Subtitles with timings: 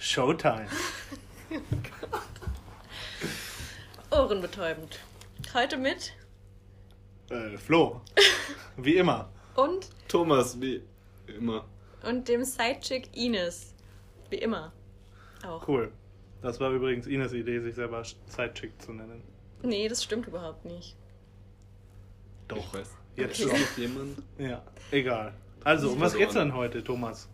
[0.00, 0.66] Showtime.
[4.10, 4.98] Ohrenbetäubend.
[5.54, 6.14] Heute mit
[7.30, 8.00] Äh, Flo.
[8.78, 9.28] Wie immer.
[9.56, 10.82] und Thomas, wie
[11.26, 11.66] immer.
[12.02, 13.74] und dem Sidechick Ines.
[14.30, 14.72] Wie immer.
[15.46, 15.68] Auch.
[15.68, 15.92] Cool.
[16.40, 19.22] Das war übrigens Ines Idee, sich selber Sidechick zu nennen.
[19.62, 20.96] Nee, das stimmt überhaupt nicht.
[22.48, 22.56] Doch.
[22.56, 22.90] Ich weiß.
[23.16, 24.22] Jetzt noch jemand?
[24.38, 25.34] Ja, egal.
[25.62, 27.28] Also, um was geht's denn heute, Thomas?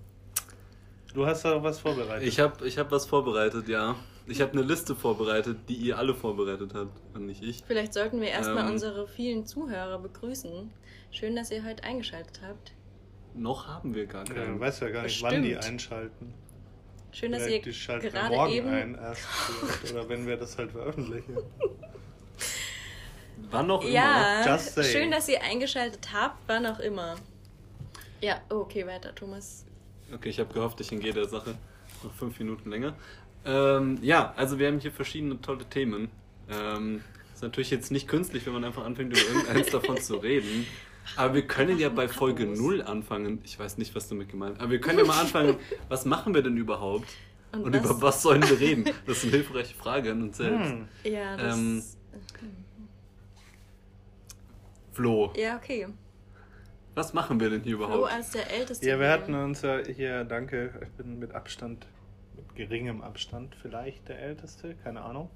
[1.17, 2.29] Du hast da was vorbereitet.
[2.29, 3.97] Ich habe ich hab was vorbereitet, ja.
[4.27, 7.65] Ich habe eine Liste vorbereitet, die ihr alle vorbereitet habt und nicht ich.
[7.66, 8.73] Vielleicht sollten wir erstmal Ähm.
[8.73, 10.70] unsere vielen Zuhörer begrüßen.
[11.11, 12.75] Schön, dass ihr heute eingeschaltet habt.
[13.33, 14.56] Noch haben wir gar ja, keinen.
[14.56, 16.34] du weißt ja gar nicht, wann die einschalten.
[17.12, 18.69] Schön, dass Vielleicht ihr die schalten gerade morgen eben.
[18.69, 19.23] ein erst
[19.91, 21.39] oder wenn wir das halt veröffentlichen.
[23.51, 23.91] Wann noch immer.
[23.91, 27.17] Ja, schön, dass ihr eingeschaltet habt, wann auch immer.
[28.20, 29.66] Ja, okay, weiter, Thomas.
[30.15, 31.55] Okay, ich habe gehofft, ich entgehe der Sache
[32.02, 32.95] noch fünf Minuten länger.
[33.45, 36.08] Ähm, ja, also wir haben hier verschiedene tolle Themen.
[36.50, 37.03] Ähm,
[37.34, 40.66] ist natürlich jetzt nicht künstlich, wenn man einfach anfängt, über irgendeins davon zu reden.
[41.16, 42.58] Aber wir können ja bei Folge Abos.
[42.58, 43.41] 0 anfangen.
[43.44, 44.62] Ich weiß nicht, was du mit gemeint hast.
[44.62, 45.56] Aber wir können ja mal anfangen,
[45.89, 47.09] was machen wir denn überhaupt?
[47.53, 48.84] Und Und, was- über was sollen wir reden?
[49.06, 50.70] Das ist eine hilfreiche Frage an uns selbst.
[50.72, 50.88] Hm.
[51.05, 51.56] Ja, das.
[51.59, 51.83] Ähm,
[54.92, 55.86] Flo, ja, okay.
[56.97, 58.12] Was machen wir denn hier Flo überhaupt?
[58.12, 58.86] als der Älteste.
[58.86, 61.86] Ja, wir hatten uns ja hier, danke, ich bin mit Abstand,
[62.34, 65.30] mit geringem Abstand vielleicht der Älteste, keine Ahnung.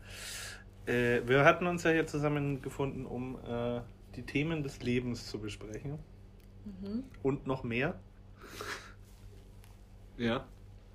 [0.87, 3.81] Äh, wir hatten uns ja hier zusammengefunden, um äh,
[4.17, 5.99] die Themen des Lebens zu besprechen.
[6.65, 7.05] Mhm.
[7.23, 8.01] Und noch mehr.
[10.17, 10.47] Ja.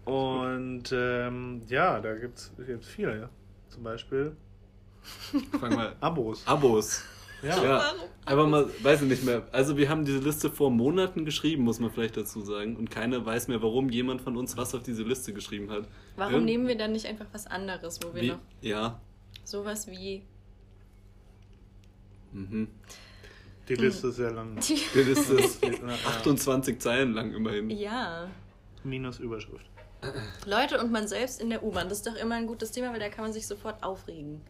[0.04, 3.20] Und ähm, ja, da gibt es jetzt viele.
[3.20, 3.30] Ja.
[3.70, 4.36] Zum Beispiel
[5.60, 5.96] Fang mal.
[6.00, 6.46] Abos.
[6.48, 7.04] Abos.
[7.46, 7.64] Ja.
[7.64, 7.94] Ja,
[8.26, 9.48] aber mal, weiß ich nicht mehr.
[9.52, 12.76] Also wir haben diese Liste vor Monaten geschrieben, muss man vielleicht dazu sagen.
[12.76, 15.88] Und keiner weiß mehr, warum jemand von uns was auf diese Liste geschrieben hat.
[16.16, 19.00] Warum Irgend- nehmen wir dann nicht einfach was anderes, wo wir Wie, noch ja.
[19.44, 20.24] sowas wie.
[22.34, 22.68] Mhm.
[23.70, 24.58] Die Liste ist sehr lang.
[24.96, 25.98] Die Liste ist Na, ja.
[26.10, 27.70] 28 Zeilen lang immerhin.
[27.70, 28.28] Ja.
[28.84, 29.66] Minus Überschrift.
[30.46, 33.00] Leute und man selbst in der U-Bahn, das ist doch immer ein gutes Thema, weil
[33.00, 34.42] da kann man sich sofort aufregen.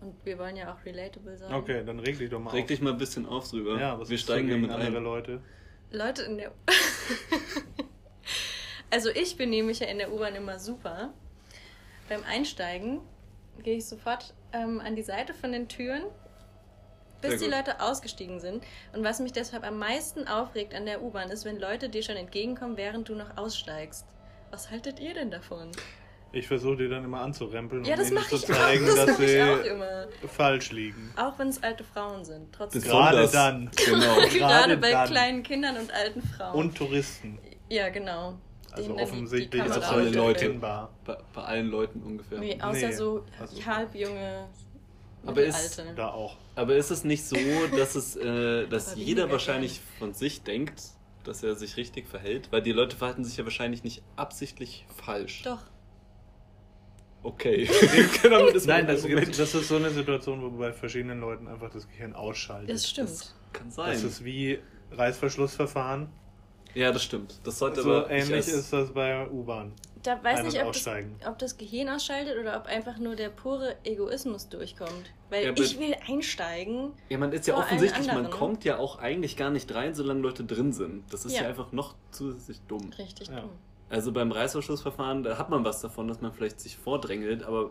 [0.00, 1.52] Und wir wollen ja auch relatable sein.
[1.52, 2.68] Okay, dann reg dich doch mal Reg auf.
[2.68, 3.80] dich mal ein bisschen auf drüber.
[3.80, 5.02] Ja, was wir ist steigen damit andere ein.
[5.02, 5.42] Leute.
[5.90, 6.52] Leute in der.
[8.90, 11.12] also ich benehme mich ja in der U-Bahn immer super.
[12.08, 13.00] Beim Einsteigen
[13.62, 16.04] gehe ich sofort ähm, an die Seite von den Türen,
[17.20, 17.48] bis die.
[17.48, 18.62] Leute ausgestiegen sind.
[18.92, 22.16] Und was mich deshalb am meisten aufregt an der U-Bahn ist, wenn Leute dir schon
[22.16, 24.06] entgegenkommen, während du noch aussteigst.
[24.50, 25.72] Was haltet ihr denn davon?
[26.32, 28.94] Ich versuche die dann immer anzurempeln, Ja, um ihnen zu zeigen, auch.
[28.96, 29.36] Das dass sie
[29.68, 30.06] immer.
[30.28, 31.12] falsch liegen.
[31.16, 32.52] Auch wenn es alte Frauen sind.
[32.52, 32.82] Trotzdem.
[32.82, 33.70] Gerade dann.
[33.84, 34.14] Genau.
[34.20, 35.08] Gerade gerade bei dann.
[35.08, 36.54] kleinen Kindern und alten Frauen.
[36.54, 37.38] Und Touristen.
[37.70, 38.34] ja, genau.
[38.70, 40.50] Also Denen dann die- offensichtlich die ist Also alle Leute.
[40.50, 42.38] Bei, bei allen Leuten ungefähr.
[42.38, 44.44] Nee, außer Nee, so also- halbjunge
[45.24, 45.96] Aber ist- Mittelalte.
[45.96, 46.36] Da auch.
[46.54, 47.36] Aber ist es nicht so,
[47.76, 50.82] dass es, äh, dass jeder wahrscheinlich von sich denkt,
[51.24, 52.48] dass er sich richtig verhält?
[52.52, 55.42] Weil die Leute verhalten sich ja wahrscheinlich nicht absichtlich falsch.
[55.44, 55.60] Doch.
[57.22, 57.68] Okay.
[58.22, 61.88] genau, das Nein, das, das ist so eine Situation, wo bei verschiedenen Leuten einfach das
[61.88, 62.70] Gehirn ausschaltet.
[62.70, 63.10] Das stimmt.
[63.10, 63.92] Das kann sein.
[63.92, 64.58] Das ist wie
[64.92, 66.08] Reißverschlussverfahren.
[66.74, 67.40] ja, das stimmt.
[67.44, 69.72] Das sollte So aber ähnlich ist das bei U-Bahn.
[70.04, 70.88] Da weiß Ein- nicht, ob das,
[71.26, 75.12] ob das Gehirn ausschaltet oder ob einfach nur der pure Egoismus durchkommt.
[75.28, 76.92] Weil Ja, ich will einsteigen.
[77.08, 80.44] Ja, man ist ja offensichtlich, man kommt ja auch eigentlich gar nicht rein, solange Leute
[80.44, 81.12] drin sind.
[81.12, 81.48] Das ist ja, Ja.
[81.48, 82.90] einfach noch zusätzlich dumm.
[82.96, 83.40] Richtig Ja.
[83.40, 83.50] dumm.
[83.90, 87.70] Also beim Reißverschlussverfahren, da hat man was davon, dass man vielleicht sich vordrängelt, aber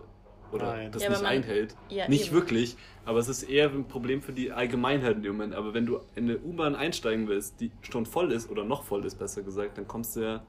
[0.52, 0.92] oder Nein.
[0.94, 1.76] das Ja, nicht man- einhält.
[1.90, 2.36] Ja, nicht eben.
[2.36, 5.54] wirklich, aber es ist eher ein Problem für die Allgemeinheit in dem Moment.
[5.54, 9.04] Aber wenn du in eine U-Bahn einsteigen willst, die schon voll ist oder noch voll
[9.06, 10.44] ist, besser gesagt, dann kommst du ja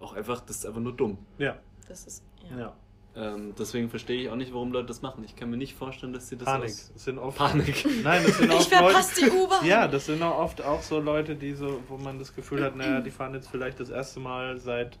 [0.00, 1.16] auch einfach, das ist einfach nur dumm.
[1.38, 1.56] Ja,
[1.88, 2.24] Das ist.
[2.50, 2.58] Ja.
[2.58, 2.76] ja.
[3.14, 5.24] Ähm, deswegen verstehe ich auch nicht, warum Leute das machen.
[5.24, 6.64] Ich kann mir nicht vorstellen, dass sie das Panik.
[6.68, 7.86] aus Es sind oft, Panik.
[8.02, 8.82] Nein, das sind Ich oft Leute.
[8.84, 9.64] verpasse die U-Bahn.
[9.64, 12.74] Ja, das sind auch oft auch so Leute, die so, wo man das Gefühl hat,
[12.76, 14.98] naja, die fahren jetzt vielleicht das erste Mal seit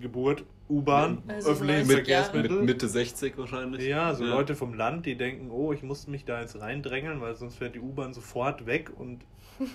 [0.00, 2.24] Geburt U-Bahn, Also öffentliches 90 Jahre.
[2.24, 2.56] Verkehrsmittel.
[2.58, 3.86] Mit Mitte 60 wahrscheinlich.
[3.86, 7.34] Ja, so Leute vom Land, die denken, oh, ich muss mich da jetzt reindrängeln, weil
[7.36, 9.20] sonst fährt die U-Bahn sofort weg und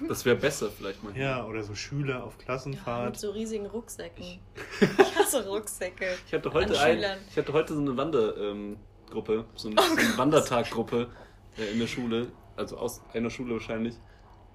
[0.07, 1.17] Das wäre besser vielleicht mal.
[1.17, 3.05] ja, oder so Schüler auf Ja, Klassenfahrt.
[3.11, 4.39] mit so riesigen Rucksäcken.
[4.79, 6.05] Ich hasse Rucksäcke.
[6.27, 10.17] Ich hatte heute, ein, ich hatte heute so eine Wandergruppe, so eine, Oh so eine
[10.17, 11.09] Wandertaggruppe
[11.57, 13.95] äh, in der Schule, also aus einer Schule wahrscheinlich,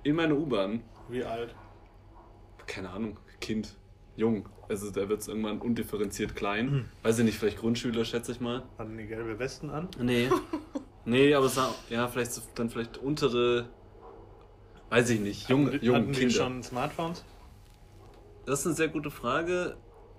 [0.05, 0.83] in meiner U-Bahn.
[1.09, 1.55] Wie alt?
[2.67, 3.77] Keine Ahnung, Kind,
[4.17, 4.49] jung.
[4.69, 6.71] Also da wird es irgendwann undifferenziert klein.
[6.71, 6.85] Hm.
[7.03, 8.63] Weiß ich nicht, vielleicht Grundschüler, schätze ich mal.
[8.79, 9.89] Hatten die gelbe Westen an?
[10.01, 10.29] Nee.
[11.05, 13.69] nee, aber es war, ja, vielleicht so- dann vielleicht untere,
[14.91, 16.35] weiß ich nicht, jung, hatten, die- jung hatten die Kinder.
[16.35, 17.25] schon Smartphones?
[18.45, 19.77] Das ist eine sehr gute Frage.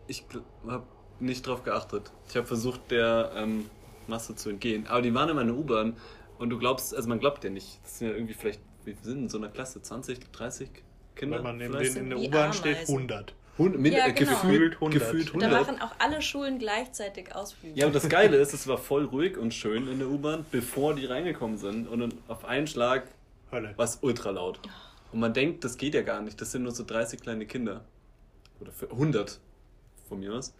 [0.07, 0.25] Ich
[0.67, 0.85] habe
[1.19, 2.11] nicht drauf geachtet.
[2.29, 3.65] Ich habe versucht, der ähm,
[4.07, 4.87] Masse zu entgehen.
[4.87, 5.95] Aber die waren immer in der U-Bahn
[6.37, 7.79] und du glaubst, also man glaubt ja nicht.
[7.83, 9.81] Das sind ja irgendwie vielleicht, wie viel sind in so einer Klasse?
[9.81, 10.69] 20, 30
[11.15, 11.37] Kinder?
[11.37, 12.95] Wenn man neben denen in der U-Bahn steht, Ameisen.
[12.97, 13.33] 100.
[13.57, 14.31] Hund, mit, Ja, äh, genau.
[14.31, 14.99] gefühlt, Gefühlt 100.
[14.99, 15.51] gefühlt Da 100.
[15.51, 17.79] machen auch alle Schulen gleichzeitig Ausflüge.
[17.79, 20.93] Ja, und das Geile ist, es war voll ruhig und schön in der U-Bahn, bevor
[20.95, 21.87] die reingekommen sind.
[21.87, 23.07] Und dann auf einen Schlag
[23.51, 23.73] Hölle.
[23.77, 24.59] war es ultra laut.
[25.11, 26.39] Und man denkt, das geht ja gar nicht.
[26.41, 27.83] Das sind nur so 30 kleine Kinder.
[28.59, 29.39] Oder für 100
[30.07, 30.53] von mir aus.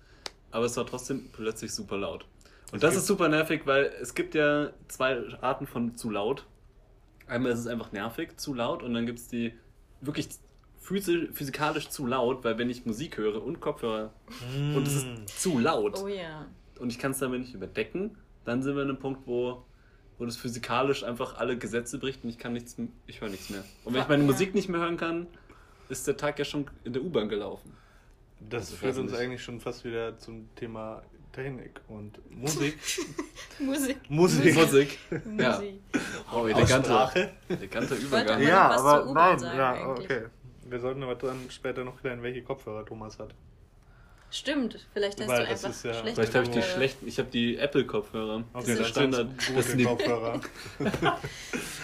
[0.51, 2.25] Aber es war trotzdem plötzlich super laut.
[2.71, 6.45] Und Es das ist super nervig, weil es gibt ja zwei Arten von zu laut.
[7.27, 8.83] Einmal ist es einfach nervig, zu laut.
[8.83, 9.53] Und dann gibt es die
[10.01, 10.29] wirklich
[10.87, 14.13] physisch, physikalisch zu laut, weil wenn ich Musik höre und Kopfhörer
[14.75, 15.23] und es Mm.
[15.25, 16.45] ist zu laut Oh ja.
[16.79, 19.65] und ich kann es damit nicht überdecken, dann sind wir an einem Punkt, wo,
[20.17, 23.63] wo das physikalisch einfach alle Gesetze bricht und ich kann nichts, ich höre nichts mehr.
[23.83, 24.31] Und wenn ich meine Ja.
[24.31, 25.27] Musik nicht mehr hören kann,
[25.89, 27.73] ist der Tag ja schon in der U-Bahn gelaufen.
[28.49, 29.19] Das Also, führt uns nicht.
[29.19, 31.01] eigentlich schon fast wieder zum Thema
[31.33, 32.77] Technik und Musik.
[33.59, 33.97] Musik.
[34.09, 34.55] Musik.
[34.55, 34.97] Musik.
[35.37, 35.51] ja.
[35.57, 35.81] Musik.
[36.33, 37.31] Oh, eleganter, Aussprache.
[37.49, 38.41] eleganter Übergang.
[38.41, 40.05] Ja, aber nein, ja, eigentlich.
[40.09, 40.21] okay.
[40.69, 43.29] Wir sollten aber dann später noch klären, welche Kopfhörer Thomas hat.
[44.29, 47.07] Stimmt, vielleicht hast Weil du das einfach ist ja- schlechte Vielleicht habe ich die schlechten,
[47.07, 48.43] ich habe die Apple-Kopfhörer.
[48.53, 49.27] Okay, sind das Standard.
[49.29, 50.41] sind Das gute sind die- Kopfhörer.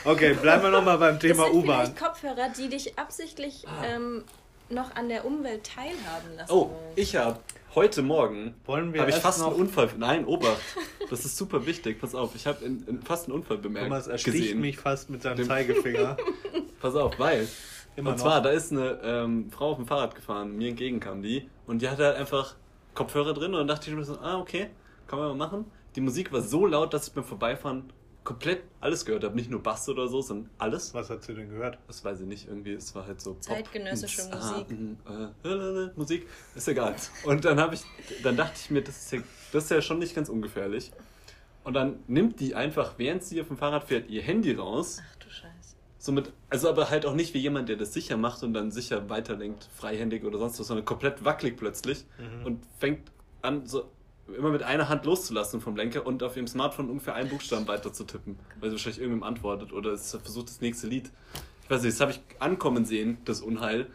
[0.06, 1.86] okay, bleiben wir nochmal beim Das Thema sind U-Bahn.
[1.86, 4.26] vielleicht Kopfhörer, die dich absichtlich ähm,
[4.70, 7.40] noch an der Umwelt teilhaben lassen Oh, ich habe
[7.76, 9.90] heute Morgen Wollen wir habe ich fast einen Unfall.
[9.98, 10.60] Nein, Obacht.
[11.10, 12.02] Das ist super wichtig.
[12.02, 13.88] Pass auf, ich habe in, in fast einen Unfall bemerkt.
[13.88, 14.60] Thomas ersticht gesehen.
[14.60, 16.18] mich fast mit seinem Dem- Zeigefinger.
[16.82, 17.48] Pass auf, weil.
[17.96, 18.24] Immer und noch.
[18.24, 21.82] zwar, da ist eine ähm, Frau auf dem Fahrrad gefahren, mir entgegen kam die und
[21.82, 22.56] die hatte halt einfach
[22.96, 24.70] Kopfhörer drin und dann dachte ich mir so, ah, okay,
[25.08, 25.66] kann man mal machen.
[25.96, 27.92] Die Musik war so laut, dass ich beim Vorbeifahren
[28.24, 29.36] komplett alles gehört habe.
[29.36, 30.94] Nicht nur Bass oder so, sondern alles.
[30.94, 31.78] Was hat sie denn gehört?
[31.88, 33.34] Das weiß ich nicht, irgendwie, es war halt so.
[33.34, 34.70] Pop, Zeitgenössische mm, Musik.
[34.70, 36.96] mm, äh, lalala, Musik, ist egal.
[37.26, 37.84] Und dann habe ich,
[38.24, 39.20] dann dachte ich mir, das ist, ja,
[39.52, 40.92] das ist ja schon nicht ganz ungefährlich.
[41.64, 45.02] Und dann nimmt die einfach, während sie auf dem Fahrrad fährt, ihr Handy raus.
[46.06, 49.10] Somit, also aber halt auch nicht wie jemand, der das sicher macht und dann sicher
[49.10, 52.46] weiterlenkt, freihändig oder sonst was, sondern komplett wackelig plötzlich Mhm.
[52.46, 53.10] und fängt
[53.42, 53.86] an, so
[54.38, 57.94] immer mit einer Hand loszulassen vom Lenker und auf ihrem Smartphone ungefähr einen Buchstaben weiter
[57.94, 61.10] zu tippen, weil sie wahrscheinlich irgendwem antwortet oder es versucht das nächste Lied.
[61.64, 63.88] Ich weiß nicht, das habe ich ankommen sehen, das Unheil.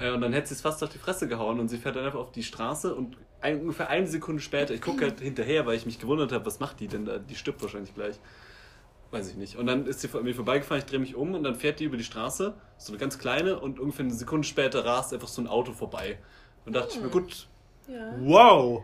[0.00, 2.04] Äh, Und dann hätte sie es fast auf die Fresse gehauen und sie fährt dann
[2.04, 5.76] einfach auf die Straße und ein, ungefähr eine Sekunde später, ich gucke halt hinterher, weil
[5.76, 7.16] ich mich gewundert habe, was macht die denn da?
[7.18, 8.16] Die stirbt wahrscheinlich gleich.
[9.14, 9.56] Weiß ich nicht.
[9.56, 11.84] Und dann ist sie vor mir vorbeigefahren, ich drehe mich um und dann fährt die
[11.84, 15.40] über die Straße, so eine ganz kleine, und ungefähr eine Sekunde später rast einfach so
[15.40, 16.18] ein Auto vorbei.
[16.66, 17.46] Und dachte ich mir, gut,
[17.86, 18.12] Ja.
[18.18, 18.82] Wow!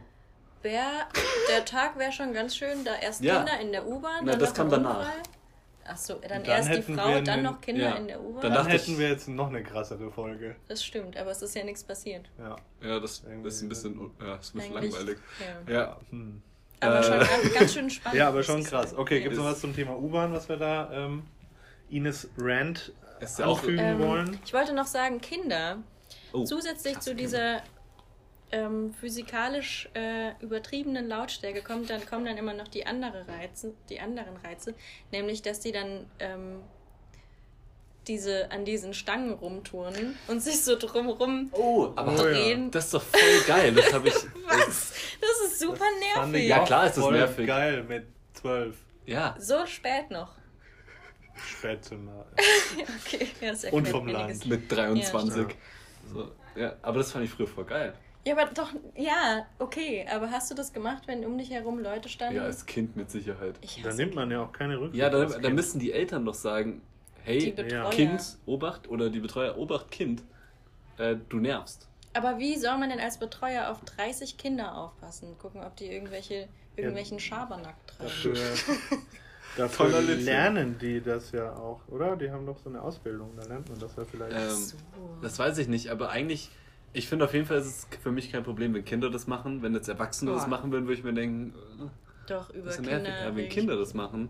[0.62, 1.09] Wär,
[1.50, 3.38] der Tag wäre schon ganz schön, da erst Ja.
[3.43, 5.06] Kinder in der U-Bahn, Na, dann das kam danach.
[5.85, 7.94] Achso, dann, dann erst die Frau, wir dann einen- noch Kinder ja.
[7.97, 8.43] in der U-Bahn.
[8.43, 10.55] Dann Dann hätten ich- wir jetzt noch eine krassere Folge.
[10.69, 12.31] Das stimmt, aber es ist ja nichts passiert.
[12.38, 12.56] Ja.
[12.82, 15.19] ja, das Irgendwie- ist ein bisschen, ja, ist ein bisschen langweilig.
[15.67, 15.73] Ja.
[15.73, 16.43] Ja, Hm.
[16.81, 17.03] Aber Äh.
[17.03, 18.19] schon ganz, ganz schön spannend.
[18.19, 18.94] Ja, aber schon krass.
[18.97, 21.25] Okay, gibt es noch was zum Thema U-Bahn, was wir da ähm,
[21.91, 22.29] Ines
[23.21, 23.59] ist auch.
[23.59, 24.38] anfügen Ähm, wollen?
[24.44, 25.79] ich wollte noch sagen, Kinder,
[26.32, 27.23] Oh, zusätzlich zu Kinder.
[27.23, 27.62] dieser
[28.53, 34.00] ähm, physikalisch äh, übertriebenen Lautstärke kommt dann, kommen dann immer noch die, andere Reize, die
[34.00, 34.75] anderen Reize,
[35.12, 36.61] nämlich dass die dann ähm,
[38.09, 42.23] diese, an diesen Stangen rumturnen und sich so drumrum Oh, aber Oh, ja.
[42.32, 42.71] drehen.
[42.71, 43.73] das ist doch voll geil.
[43.75, 44.15] Das habe ich.
[44.49, 44.89] Was?
[45.60, 45.84] Super
[46.16, 46.48] nervig.
[46.48, 47.46] Ja, klar ist das voll nervig.
[47.46, 48.76] geil mit 12
[49.06, 50.32] Ja, So spät noch.
[51.34, 52.26] Spätzünder.
[53.06, 54.06] Okay, ja, das Und vom.
[54.08, 54.46] Land.
[54.46, 55.36] mit 23.
[55.43, 55.46] Ja.
[56.12, 57.94] so, ja, aber das fand ich früher voll geil.
[58.26, 60.06] Ja, aber doch, ja, okay.
[60.12, 62.36] Aber hast du das gemacht, wenn um dich herum Leute standen?
[62.36, 63.55] Ja, als Kind mit Sicherheit.
[63.62, 65.00] ich Da nimmt man ja auch keine Rücksicht.
[65.00, 66.82] Ja, da, da müssen die Eltern doch sagen,
[67.22, 67.55] hey.
[67.90, 70.22] Kind, Obacht, oder die Betreuer, Obacht, Kind,
[70.98, 71.88] äh, du nervst.
[72.12, 75.38] Aber wie soll man denn als Betreuer auf 30 Kinder aufpassen?
[75.38, 78.10] Gucken, ob die irgendwelche, irgendwelchen Schabernack treiben.
[79.56, 82.17] Dafür, lernen die das ja auch, oder?
[82.17, 84.32] Die haben doch so eine Ausbildung, da lernt man das ja vielleicht.
[84.32, 84.76] Ähm, So.
[85.22, 86.50] Das weiß ich nicht, aber eigentlich,
[86.93, 89.62] ich finde auf jeden Fall ist es für mich kein Problem, wenn Kinder das machen.
[89.62, 90.50] Wenn jetzt Erwachsene das Boah.
[90.50, 91.88] machen würden, würde ich mir denken, äh,
[92.29, 92.98] Doch, über das ist Kinder.
[93.00, 93.26] nervig.
[93.26, 94.29] Aber wenn Kinder das machen,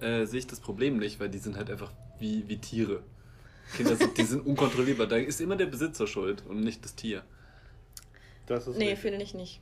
[0.00, 3.02] äh, sehe ich das Problem nicht, weil die sind halt einfach wie, wie Tiere.
[3.76, 5.06] Kinder sind, die sind unkontrollierbar.
[5.06, 7.22] Da ist immer der Besitzer schuld und nicht das Tier.
[8.46, 9.60] das ist Nee, finde ich nicht.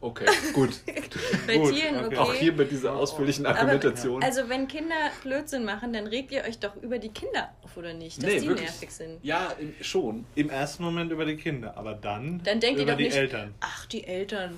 [0.00, 0.70] Okay, gut.
[1.48, 2.06] Bei Gut, Tieren, okay.
[2.06, 2.16] okay.
[2.18, 4.22] Auch hier mit dieser ausführlichen Aber- Argumentation.
[4.22, 7.92] Also wenn Kinder Blödsinn machen, dann regt ihr euch doch über die Kinder auf, oder
[7.94, 8.18] nicht?
[8.18, 8.68] Dass Nee, die wirklich.
[8.70, 9.18] nervig sind.
[9.24, 10.24] ja, im- schon.
[10.36, 13.16] Im ersten Moment über die Kinder, aber dann, Dann denkt ihr über doch die nicht,
[13.16, 13.54] Eltern.
[13.58, 14.54] ach, die Eltern,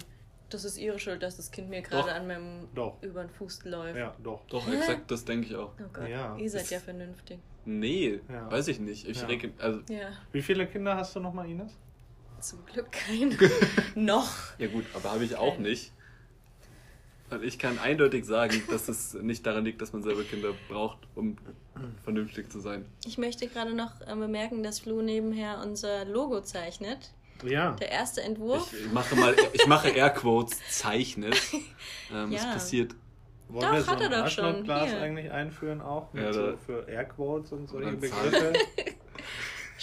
[0.51, 3.03] das ist ihre Schuld, dass das Kind mir gerade an meinem Doch.
[3.03, 3.97] über den Fuß läuft.
[3.97, 4.43] Ja, doch.
[4.51, 4.77] Doch, Hä?
[4.77, 5.73] exakt, das denke ich auch.
[5.81, 6.37] Oh Gott, Ja.
[6.37, 7.39] ihr seid ja vernünftig.
[7.65, 8.51] Nee, Ja.
[8.51, 9.07] weiß ich nicht.
[9.09, 9.27] Ich Ja.
[9.27, 10.09] reg, also Ja.
[10.33, 11.73] Wie viele Kinder hast du nochmal, Ines?
[12.41, 13.37] Zum Glück kein.
[13.95, 14.31] noch.
[14.59, 15.93] Ja gut, aber habe ich auch nicht.
[17.31, 20.99] Und ich kann eindeutig sagen, dass es nicht daran liegt, dass man selber Kinder braucht,
[21.15, 21.37] um
[22.03, 22.85] vernünftig zu sein.
[23.05, 27.13] Ich möchte gerade noch äh, bemerken, dass Flo nebenher unser Logo zeichnet.
[27.47, 27.73] Ja.
[27.73, 28.73] Der erste Entwurf.
[28.73, 31.37] Ich mache mal, ich mache Airquotes, zeichnet.
[32.13, 32.53] Ähm, Es Ja.
[32.53, 32.97] passiert.
[33.53, 34.65] Wollen Doch, wir so hat er ein doch schon.
[34.65, 35.01] Hier.
[35.01, 36.13] eigentlich einführen auch?
[36.13, 38.53] Mit Ja, so für Airquotes und solche Begriffe?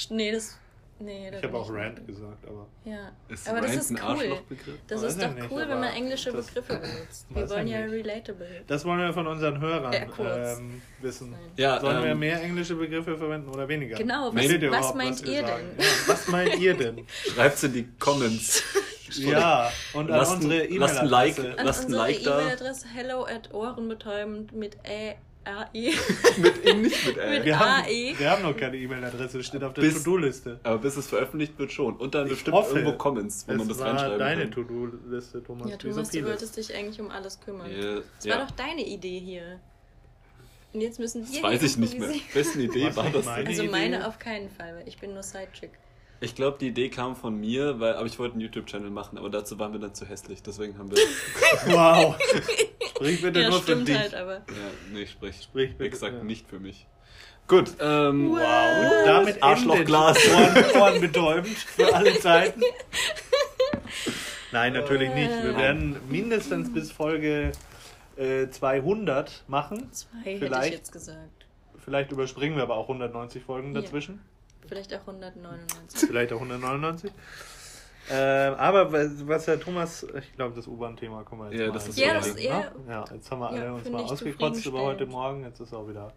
[0.09, 0.57] Nee, das.
[0.99, 2.67] Nee, Ich habe auch Rant gesagt, aber.
[2.83, 3.11] Ja.
[3.29, 4.03] Ist Aber das ist ein cool.
[4.09, 4.75] Arschlochbegriff?
[4.87, 7.27] Das Weiß ist doch nicht, cool, wenn man englische Begriffe benutzt.
[7.29, 7.93] Wir wollen ja nicht.
[8.07, 8.47] relatable.
[8.65, 11.35] Das wollen wir von unseren Hörern ähm, wissen.
[11.55, 13.95] Ja, Sollen wir ähm, mehr englische Begriffe verwenden oder weniger?
[13.97, 15.63] Genau, was- ihr was meint wir ihr sagen?
[15.77, 15.85] denn?
[15.85, 17.07] Ja, was meint ihr denn?
[17.33, 18.63] Schreibt's in die Comments.
[19.15, 21.37] ja, und an Lasst ein- unsere lasst ein Like.
[21.37, 21.59] E-Mail-Adresse.
[21.59, 22.39] An Lasst ein Like da.
[22.41, 25.93] E-Mail-Adresse hello at ohrenbetäubend mit Ä, A, E.
[26.37, 27.29] mit ihm nicht mit L.
[27.37, 28.15] Mit Wir haben, AE.
[28.19, 30.59] wir haben noch keine E-Mail-Adresse, steht auf der Bis- To-Do-Liste.
[30.63, 31.95] Aber bis es veröffentlicht wird schon.
[31.95, 34.51] Und dann Ich bestimmt hoffe, irgendwo Comments, wo man das war reinschreiben deine kann.
[34.51, 35.69] To-Do-Liste, Thomas.
[35.69, 37.71] Ja, so Thomas, du wolltest dich eigentlich um alles kümmern.
[37.71, 38.37] Ja, Das ja.
[38.37, 39.59] war doch deine Idee hier.
[40.73, 42.09] Und jetzt müssen wir Das weiß ich nicht mehr.
[42.33, 43.47] Wessen Idee Was war das meine?
[43.47, 43.71] Also Idee?
[43.71, 45.71] meine auf keinen Fall, weil ich bin nur Sidechick.
[46.19, 49.29] Ich glaube, die Idee kam von mir, weil, aber ich wollte einen YouTube-Channel machen, aber
[49.29, 50.41] dazu waren wir dann zu hässlich.
[50.41, 50.97] Deswegen haben wir.
[51.67, 52.15] Wow.
[52.95, 53.97] Sprich bitte Ja, nur für stimmt dich.
[53.97, 54.33] halt, aber.
[54.35, 54.43] ja,
[54.91, 55.41] nee, sprich.
[55.43, 56.23] Sprich bitte, Exakt ja.
[56.23, 56.87] nicht für mich.
[57.47, 58.31] Gut, ähm.
[58.31, 58.39] Wow.
[58.39, 60.17] Wow, und damit Arschlochglas.
[60.33, 62.61] Ohren, Ohrenbetäubend für alle Zeiten.
[64.51, 65.31] Nein, natürlich nicht.
[65.43, 67.51] Wir werden mindestens bis Folge
[68.15, 69.91] äh, 200 machen.
[69.91, 71.45] Zwei hätte ich Vielleicht- jetzt gesagt.
[71.83, 73.81] Vielleicht überspringen wir aber auch 190 Folgen Ja.
[74.67, 75.99] Vielleicht auch 199.
[76.09, 77.11] Vielleicht auch 199.
[78.09, 78.91] Äh, aber
[79.27, 82.13] was Herr Thomas, ich glaube, das U-Bahn-Thema kommen wir jetzt Ja, mal das ist Ja,
[82.13, 82.71] das eher- ne?
[82.89, 85.05] ja, jetzt haben wir alle ja, uns mal ausgekotzt über heute.
[85.05, 85.43] Morgen.
[85.43, 86.13] Jetzt ist auch wieder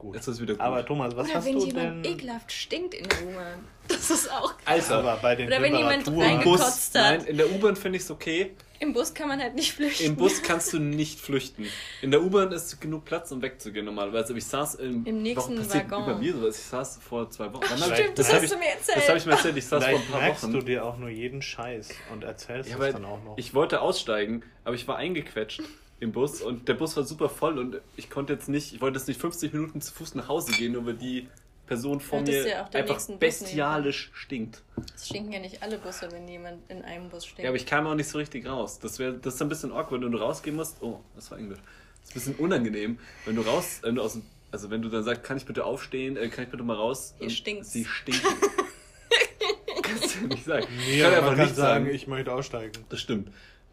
[0.00, 0.16] gut.
[0.16, 0.60] Jetzt ist wieder gut.
[0.62, 2.12] Aber Thomas, was Oder hast wenn du jemand denn?
[2.12, 3.64] ekelhaft stinkt in der U-Bahn.
[3.88, 6.58] Das ist auch Alter, Aber bei den Oder wenn jemand Temperaturen- im reinge- Bus.
[6.60, 7.18] gekotzt hat.
[7.18, 8.52] Nein, in der U-Bahn finde ich es okay.
[8.78, 10.06] Im Bus kann man halt nicht flüchten.
[10.06, 11.66] Im Bus kannst du nicht flüchten.
[12.00, 14.30] In der U-Bahn ist genug Platz, um wegzugehen normalerweise.
[14.30, 16.06] Aber ich saß im, Im nächsten passiert Waggon.
[16.06, 16.56] Bei mir sowas.
[16.58, 17.64] Ich saß vor zwei Wochen.
[17.68, 18.96] Ach, stimmt, ich, das hast ich, du mir erzählt.
[18.96, 19.56] Das habe ich mir erzählt.
[19.58, 20.52] Ich saß vor ein Vielleicht paar merkst Wochen.
[20.52, 23.36] du dir auch nur jeden Scheiß und erzählst Ja, es dann auch noch.
[23.36, 25.60] ich wollte aussteigen, aber ich war eingequetscht
[26.00, 28.98] im Bus und der Bus war super voll und ich konnte jetzt nicht, ich wollte
[28.98, 31.28] jetzt nicht 50 Minuten zu Fuß nach Hause gehen, nur weil die
[31.66, 34.62] Person vor Hättest mir ja einfach bestialisch stinkt.
[34.96, 37.44] Es stinken ja nicht alle Busse, wenn jemand in einem Bus stinkt.
[37.44, 38.80] Ja, aber ich kam auch nicht so richtig raus.
[38.80, 40.82] Das wäre das ist ein bisschen awkward, wenn du rausgehen musst.
[40.82, 41.60] Oh, das war Englisch.
[41.60, 44.88] Das ist ein bisschen unangenehm, wenn du raus, wenn du aus dem, also wenn du
[44.88, 47.14] dann sagst, kann ich bitte aufstehen, äh, kann ich bitte mal raus?
[47.20, 47.72] Hier stinkt's.
[47.72, 48.26] Sie stinken.
[49.82, 50.66] Kannst du ja nicht sagen.
[50.76, 51.94] Nee, ich kann aber einfach nicht sagen, sagen.
[51.94, 52.72] ich möchte aussteigen.
[52.88, 53.30] Das stimmt.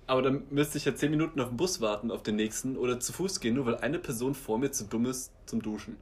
[0.08, 3.00] Aber dann müsste ich ja 10 Minuten auf den Bus warten, auf den nächsten, oder
[3.00, 5.98] zu Fuß gehen, nur weil eine Person vor mir zu dumm ist zum Duschen.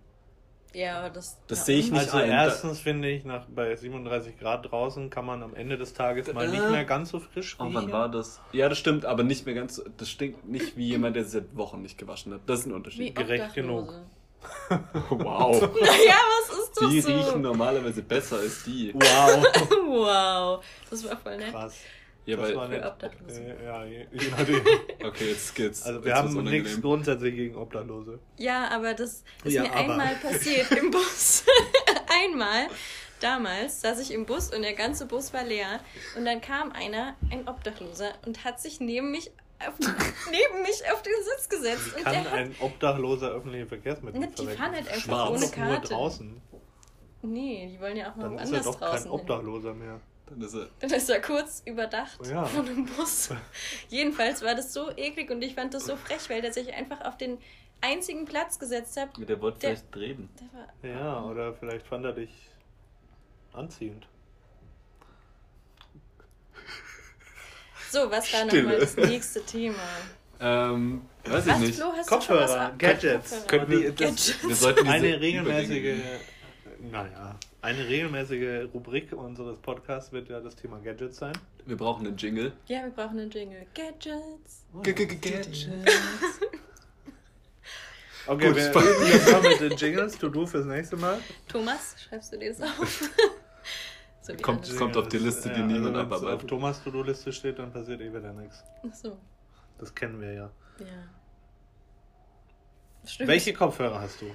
[0.74, 1.38] ja, aber das.
[1.48, 2.30] Das ja, sehe ich nicht Also ein.
[2.30, 6.48] erstens finde ich, nach, bei 37 Grad draußen kann man am Ende des Tages mal
[6.50, 6.70] nicht Äh.
[6.70, 7.74] mehr ganz so frisch riechen.
[7.74, 8.40] wann war das?
[8.52, 9.84] Ja, das stimmt, aber nicht mehr ganz so.
[9.98, 12.42] Das stinkt nicht wie jemand, der sich seit Wochen nicht gewaschen hat.
[12.46, 13.16] Das ist ein Wie Unterschied.
[13.16, 14.02] gerecht Obdachlose.
[15.10, 15.62] Wow.
[15.82, 16.16] Naja,
[16.50, 17.10] was ist das Die so?
[17.12, 18.94] riechen normalerweise besser als die.
[18.94, 19.44] Wow,
[19.88, 21.52] wow, das war voll nett.
[21.52, 21.76] krass.
[22.26, 22.86] Ja, das weil, für nett.
[22.86, 23.42] Obdachlose.
[23.42, 24.62] Äh, ja, je, je nachdem.
[25.06, 25.84] okay, jetzt geht's.
[25.84, 28.20] Also jetzt wir wird's haben nichts grundsätzlich gegen Obdachlose.
[28.38, 29.80] Ja, aber das ist Ja, mir aber.
[29.92, 31.44] einmal passiert im Bus.
[32.24, 32.68] einmal,
[33.20, 35.80] damals, saß ich im Bus und der ganze Bus war leer.
[36.18, 39.30] Und dann kam einer, ein Obdachloser, und hat sich neben mich
[39.60, 41.94] auf, neben mich auf den Sitz gesetzt.
[41.96, 45.30] Wie und kann ein Obdachloser öffentliche Verkehrsmittel Na, die fahren halt einfach Schwarz.
[45.30, 45.88] ohne Doch nur Karte.
[45.94, 46.42] draußen.
[47.22, 49.04] Nee, die wollen ja auch mal Dann ist er woanders doch kein draußen.
[49.04, 49.12] hin.
[49.12, 50.00] Obdachloser mehr.
[50.28, 50.68] Dann ist er.
[50.80, 52.46] Dann ist er kurz überdacht Ja.
[52.46, 53.30] von dem Bus.
[53.90, 57.02] Jedenfalls war das so eklig und ich fand das so frech, weil der sich einfach
[57.02, 57.38] auf den
[57.82, 59.10] einzigen Platz gesetzt hat.
[59.18, 62.32] Der wollte Der- vielleicht war, Ja, oder vielleicht fand er dich
[63.54, 64.08] anziehend.
[67.92, 69.78] So, was war nochmal das nächste Thema?
[70.40, 71.76] Ähm, weiß ich Was, nicht.
[71.76, 73.32] Flo, hast Kopfhörer, du schon was ab- Gadgets.
[73.32, 73.48] Kopfhörer.
[73.48, 74.44] Können wir, Gadgets.
[74.48, 75.96] wir sollten diese Eine regelmäßige,
[76.92, 81.34] naja, eine regelmäßige Rubrik unseres Podcasts wird ja das Thema Gadgets sein.
[81.66, 82.54] Wir brauchen einen Jingle.
[82.68, 83.66] Ja, wir brauchen einen Jingle.
[83.74, 84.66] Gadgets.
[84.84, 85.68] Gadgets.
[88.28, 90.18] Okay, Gut, wir üben jetzt mal mit den Jingles.
[90.18, 91.20] To do fürs nächste Mal.
[91.48, 93.10] Thomas, schreibst du dir das auf?
[94.24, 96.36] so wie Kommt- kommt auf die Liste, die niemand also abarbeitet.
[96.42, 98.64] auf Thomas To-Do-Liste steht, dann passiert eh wieder nichts.
[98.90, 99.20] Ach so,
[99.78, 100.50] Das kennen wir ja.
[100.80, 100.86] ja.
[103.06, 103.28] Stimmt.
[103.30, 104.26] Welche Kopfhörer hast du?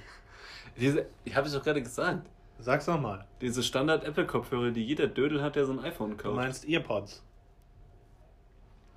[0.77, 2.29] Diese, ich habe es doch gerade gesagt.
[2.61, 3.27] Sag's nochmal.
[3.41, 6.37] Diese Standard-Apple-Kopfhörer, die jeder Dödel hat, der so ein iPhone Du kauft.
[6.37, 7.25] meinst Earpods?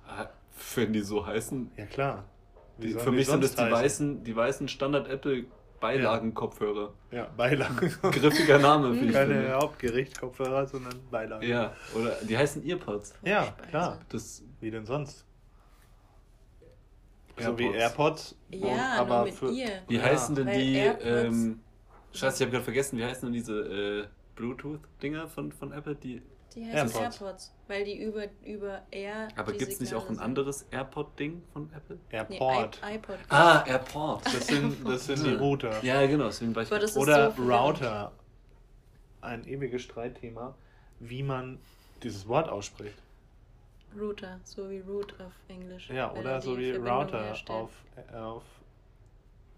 [0.06, 0.26] Ah,
[0.74, 1.70] Wenn die so heißen.
[1.76, 2.24] Ja klar.
[2.78, 3.72] Die, für mich sind das die heißen?
[3.72, 5.46] weißen, die weißen Standard-Apple
[5.80, 6.92] Beilagen-Kopfhörer.
[7.10, 7.88] Ja, Beilage.
[8.02, 9.12] Griffiger Name, finde ich.
[9.12, 9.52] Keine.
[9.54, 11.46] Hauptgericht-Kopfhörer, sondern Beilage.
[11.46, 13.14] Ja, oder die heißen Earpods.
[13.22, 14.00] Ja, klar.
[14.08, 15.24] Das Wie denn sonst?
[17.38, 17.76] So wie AirPods.
[17.78, 18.36] AirPods.
[18.50, 18.58] Ja,
[19.00, 19.82] und- nur aber mit für, ihr.
[19.88, 20.02] Wie Ja.
[20.04, 21.60] heißen denn Weil die, AirPods- ähm,
[22.14, 24.06] Scheiße, ich habe gerade vergessen, wie heißen denn diese äh,
[24.36, 25.94] Bluetooth-Dinger von, von Apple?
[25.96, 26.22] Die,
[26.54, 27.20] Die heißen AirPods.
[27.20, 29.28] AirPods, weil die über, über Air.
[29.36, 31.96] aber gibt es nicht auch ein Signale anderes AirPod-Ding von Apple?
[31.96, 32.10] sind.
[32.30, 32.80] Nee, AirPod.
[32.88, 33.18] I- iPod.
[33.28, 34.24] Ah, AirPod.
[34.26, 35.82] Das sind, das sind die Router.
[35.84, 37.42] Ja, genau, deswegen war ich Aber das Oder so.
[37.42, 38.12] Router.
[39.20, 40.54] Ein ewiges Streitthema,
[41.00, 41.58] wie man
[42.02, 42.98] dieses Wort ausspricht.
[43.98, 45.88] Router, so wie Root auf Englisch.
[45.88, 47.58] Ja, oder er so wie Verbindung Router herstellt.
[47.58, 47.70] auf,
[48.12, 48.42] äh, auf.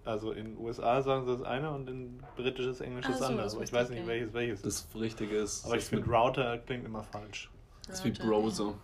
[0.06, 3.42] Also in den USA sagen sie das eine und in britisches Englisch das so, andere.
[3.42, 4.94] das ich weiß ich nicht, welches welches ist.
[4.94, 5.64] Das Richtige ist.
[5.66, 7.50] Aber ich das finde mit- Router klingt immer falsch.
[7.88, 8.74] das ist wie Browser.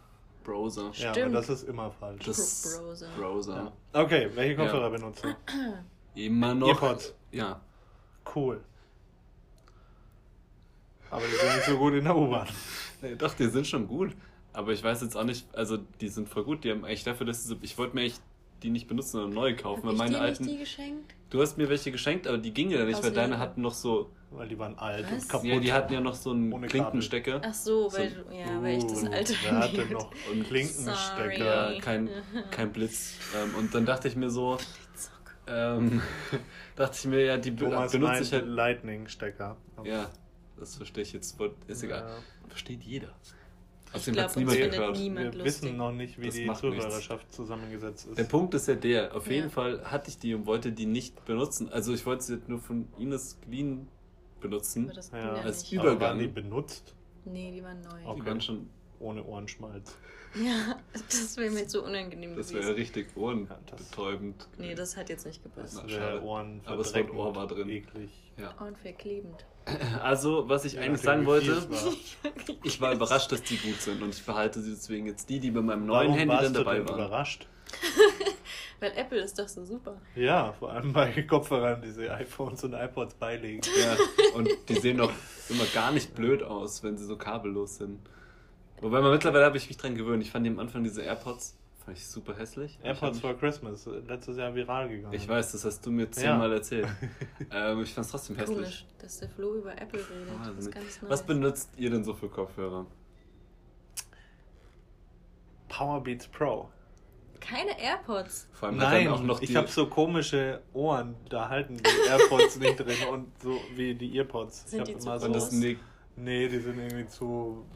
[0.44, 0.90] Browser.
[0.94, 1.34] Ja, aber Stimmt.
[1.36, 2.24] das ist immer falsch.
[2.26, 3.08] Das Browser.
[3.16, 3.72] Browser.
[3.94, 4.02] Ja.
[4.02, 4.88] Okay, welche Kopfhörer Ja.
[4.88, 5.28] benutzt du?
[6.20, 6.68] Immer noch.
[6.68, 7.14] Earpods.
[7.30, 7.60] Ja.
[8.34, 8.60] Cool.
[11.10, 12.48] Aber die sind nicht so gut in der U-Bahn.
[13.04, 14.14] Nee, doch, die sind schon gut.
[14.52, 16.62] Aber ich weiß jetzt auch nicht, also die sind voll gut.
[16.62, 18.22] Die haben eigentlich dafür, dass sie, ich wollte mir echt
[18.62, 19.82] die nicht benutzen, sondern neue kaufen.
[19.82, 20.44] Hab Weil ich meine dir alten.
[20.44, 21.14] nicht die geschenkt?
[21.30, 23.74] Du hast mir welche geschenkt, aber die gingen ja nicht, Aus weil deine hatten noch
[23.74, 24.10] so.
[24.30, 25.24] Weil die waren alt Was?
[25.24, 25.46] und kaputt.
[25.48, 27.40] Ja, die hatten ja noch so einen Ohne Klinkenstecker.
[27.44, 31.72] Ach so, So- weil, du- ja, weil ich das alte Wer hatte noch Und- Klinkenstecker?
[31.74, 32.08] Ja, kein,
[32.50, 33.14] kein Blitz.
[33.36, 34.56] Ähm, und dann dachte ich mir so,
[35.46, 36.00] ähm,
[36.76, 38.46] dachte ich mir, ja, die Thomas benutze ich halt.
[38.46, 39.56] Lightning-Stecker.
[39.84, 40.10] Ja,
[40.58, 41.38] das verstehe ich jetzt.
[41.66, 42.00] Ist egal.
[42.08, 42.16] Ja.
[42.48, 43.08] Versteht jeder.
[43.94, 44.96] Ich Außerdem glaub, hat's niemand findet gehört.
[44.98, 45.62] niemand Wir lustig.
[45.64, 46.84] wissen noch nicht, wie Das die macht nichts.
[46.84, 48.18] Zuhörerschaft zusammengesetzt ist.
[48.18, 49.50] Der Punkt ist ja der, auf jeden Ja.
[49.50, 51.68] Fall hatte ich die und wollte die nicht benutzen.
[51.70, 53.88] Also ich wollte sie nur von Ines geliehen
[54.40, 54.90] benutzen.
[54.94, 55.72] Das ja, ja, als nicht.
[55.74, 56.08] Über- Aber Übergang.
[56.10, 56.94] waren die benutzt?
[57.26, 57.98] Nee, die waren neu.
[58.00, 58.26] Die Okay.
[58.26, 59.96] waren schon, Ohne Ohrenschmalz.
[60.42, 62.66] Ja, das wäre mir zu unangenehm das gewesen.
[62.68, 64.48] wäre richtig Ja, das- ohrenbetäubend.
[64.58, 65.76] Nee, das hat jetzt nicht gepasst.
[65.76, 66.22] Das Na, wäre.
[66.22, 67.68] Ohren Aber das Wort Ohr war drin.
[67.68, 68.10] Eklig.
[68.38, 68.52] Ja.
[68.64, 69.44] Und verklebend.
[70.02, 71.66] Also, was ich Je eigentlich sagen wollte,
[72.64, 75.50] ich war überrascht, dass die gut sind und ich behalte sie deswegen jetzt die, die
[75.50, 76.94] bei meinem neuen Warum Handy warst dann du dabei denn waren.
[76.96, 77.46] überrascht?
[78.80, 80.00] Weil Apple ist doch so super.
[80.16, 83.60] Ja, vor allem bei Kopfhörern, die sie iPhones und iPods beilegen.
[83.80, 83.96] Ja,
[84.34, 85.12] und die sehen doch
[85.48, 88.00] immer gar nicht blöd aus, wenn sie so kabellos sind.
[88.80, 90.22] Wobei man mittlerweile habe ich mich dran gewöhnt.
[90.22, 92.78] Ich fand die am Anfang diese AirPods fand ich super hässlich.
[92.82, 95.14] AirPods for Christmas, letztes Jahr viral gegangen.
[95.14, 96.10] ich weiß, das hast du mir Ja.
[96.12, 96.88] zehnmal erzählt.
[97.50, 98.56] ähm, ich fand es trotzdem hässlich.
[98.56, 100.28] Komisch, dass der Flo über Apple redet.
[100.40, 101.00] Ah, das ist.
[101.08, 102.86] Was benutzt ihr denn so für Kopfhörer?
[105.68, 106.68] Powerbeats Pro.
[107.40, 108.46] Keine AirPods.
[108.52, 109.46] Vor allem Nein, auch noch die.
[109.46, 114.16] ich habe so komische Ohren, da halten die AirPods nicht drin und so wie die
[114.16, 114.70] Earpods.
[114.70, 115.50] Sind ich die hab zu immer groß?
[115.50, 115.56] so,
[116.16, 117.66] nee, die sind irgendwie zu,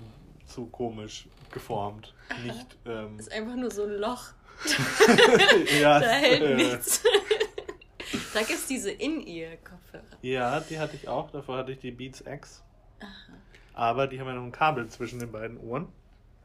[0.47, 2.15] zu komisch geformt.
[2.45, 4.25] Nicht, ähm, Ist einfach nur so ein Loch.
[5.81, 7.03] ja, Da hält äh, nichts.
[8.33, 10.05] da gibt es diese In-Ear-Kopfhörer.
[10.23, 11.31] Ja, die hatte ich auch.
[11.31, 12.63] Davor hatte ich die Beats X.
[13.75, 15.89] Aber die haben ja noch ein Kabel zwischen den beiden Ohren.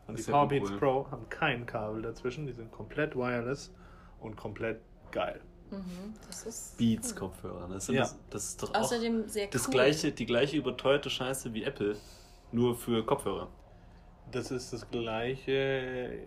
[0.07, 0.77] Und Das die Powerbeats cool.
[0.79, 2.45] Pro haben kein Kabel dazwischen.
[2.47, 3.71] Die sind komplett wireless
[4.19, 5.39] und komplett geil.
[5.69, 6.77] Mhm, das ist.
[6.77, 7.69] Beats-Kopfhörer.
[7.69, 8.01] Das, sind Ja.
[8.01, 9.49] das, das ist doch auch Außerdem sehr cool.
[9.53, 11.95] das gleiche, die gleiche überteuerte Scheiße wie Apple.
[12.51, 13.47] Nur für Kopfhörer.
[14.31, 16.19] Das ist das gleiche,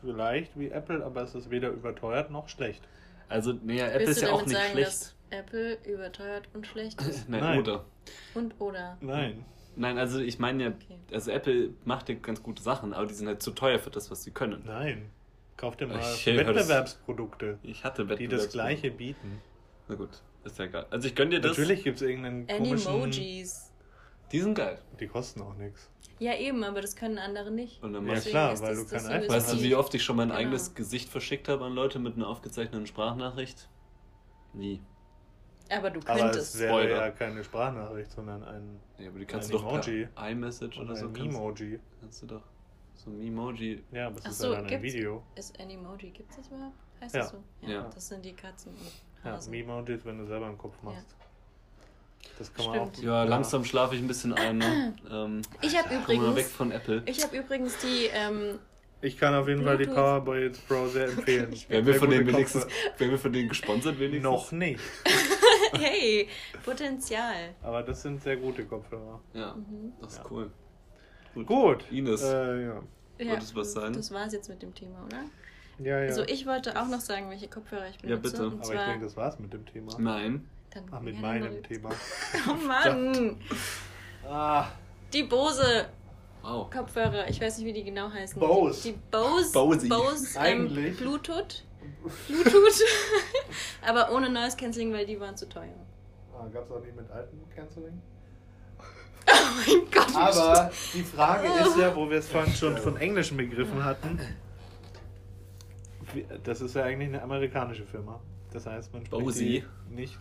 [0.00, 2.82] vielleicht wie Apple, aber es ist weder überteuert noch schlecht.
[3.28, 4.86] Also, naja, Apple Willst ist du ja auch nicht sagen, schlecht.
[4.88, 7.28] dass Apple überteuert und schlecht ist?
[7.28, 7.58] Nein, Nein.
[7.60, 7.84] oder?
[8.34, 8.96] Und oder?
[9.00, 9.44] Nein.
[9.76, 10.98] Nein, also ich meine ja, Okay.
[11.12, 14.10] also Apple macht ja ganz gute Sachen, aber die sind halt zu teuer für das,
[14.10, 14.62] was sie können.
[14.66, 15.10] Nein.
[15.56, 19.40] Kauf dir mal Ich Wettbewerbsprodukte, Ich hatte die Wettbewerbs das gleiche bieten.
[19.88, 20.10] Na gut,
[20.44, 20.86] ist ja egal.
[20.90, 21.56] Also ich gönn dir das.
[21.56, 22.88] Natürlich gibt es irgendeinen komischen...
[22.92, 23.72] Animojis.
[24.32, 24.78] Die sind geil.
[25.00, 25.90] Die kosten auch nichts.
[26.20, 27.82] Ja, eben, aber das können andere nicht.
[27.82, 30.16] Und dann Ja, klar, weil du kein so iPhone Weißt du, wie oft ich schon
[30.16, 30.40] mein Genau.
[30.40, 33.68] eigenes Gesicht verschickt habe an Leute mit einer aufgezeichneten Sprachnachricht?
[34.52, 34.80] Wie?
[35.70, 36.54] Aber du Aber könntest.
[36.54, 36.96] es wäre Spoiler.
[36.96, 40.06] ja keine Sprachnachricht, sondern ein, Ja, aber die kannst Ein du doch Emoji.
[40.14, 41.80] per iMessage oder so ein kannst, Emoji.
[42.00, 42.42] kannst du doch
[42.94, 43.84] so ein Emoji.
[43.92, 45.22] Ja, aber es Ach ist so, ja dann ein Video.
[45.36, 46.74] Ist Animoji, gibt es das überhaupt?
[47.00, 47.20] Heißt Ja.
[47.20, 47.44] das so?
[47.66, 47.82] Ja.
[47.94, 48.72] Das sind die Katzen
[49.24, 49.50] Ja, ist,
[50.04, 51.14] wenn du selber einen Kopf machst.
[52.38, 52.90] Das kann man Stimmt.
[52.90, 53.04] auch gut.
[53.04, 54.58] Ja, langsam schlafe ich ein bisschen ein.
[54.58, 54.94] Ne?
[55.10, 57.02] Ähm, Ich habe mal weg übrigens, von Apple.
[57.06, 58.58] ich habe übrigens die, ähm,
[59.00, 59.86] Ich kann auf jeden Fall die.
[59.86, 61.52] Powerbeats Pro sehr empfehlen.
[61.68, 62.66] Werden wir, von denen wenigstens,
[62.98, 64.22] werden wir von denen gesponsert wenigstens?
[64.24, 64.80] Noch nicht.
[65.72, 66.28] hey,
[66.64, 67.54] Potenzial.
[67.62, 69.20] Aber das sind sehr gute Kopfhörer.
[69.34, 69.92] Ja, Mhm.
[70.00, 70.24] das ist Ja.
[70.30, 70.50] cool.
[71.46, 71.84] Gut.
[71.90, 72.22] Ines.
[72.22, 72.82] Äh, ja.
[73.20, 73.94] Wolltest du was sagen?
[73.94, 75.24] Das war's jetzt mit dem Thema, oder?
[75.80, 76.08] Ja, ja.
[76.08, 78.14] Also ich wollte auch noch sagen, welche Kopfhörer ich benutze.
[78.14, 78.46] Ja, bitte.
[78.46, 79.92] Und Aber ich denke, das war's mit dem Thema.
[79.98, 80.48] Nein.
[80.70, 81.90] Dann, Ach, mit meinem dann- Thema.
[82.48, 83.36] Oh Mann!
[84.26, 84.66] Ah,
[85.12, 85.88] Die Bose
[86.42, 86.70] Wow.
[86.70, 88.38] Kopfhörer, ich weiß nicht, wie die genau heißen.
[88.40, 88.82] Bose.
[88.82, 89.88] Die, die Bose, Bose.
[89.88, 90.96] Bose ähm, Eigentlich.
[90.96, 91.64] Bluetooth.
[92.28, 92.80] Bluetooth.
[93.86, 95.74] Aber ohne Noise Cancelling, weil die waren zu teuer.
[96.32, 98.00] Ah, Gab es auch nicht mit alten Canceling?
[98.78, 99.32] Oh
[99.66, 100.14] mein Gott.
[100.16, 104.18] Aber die Frage ist ja, wo wir es vorhin schon von englischen Begriffen hatten.
[106.44, 108.20] Das ist ja eigentlich eine amerikanische Firma.
[108.52, 109.38] Das heißt, man spricht Bose.
[109.44, 110.16] die nicht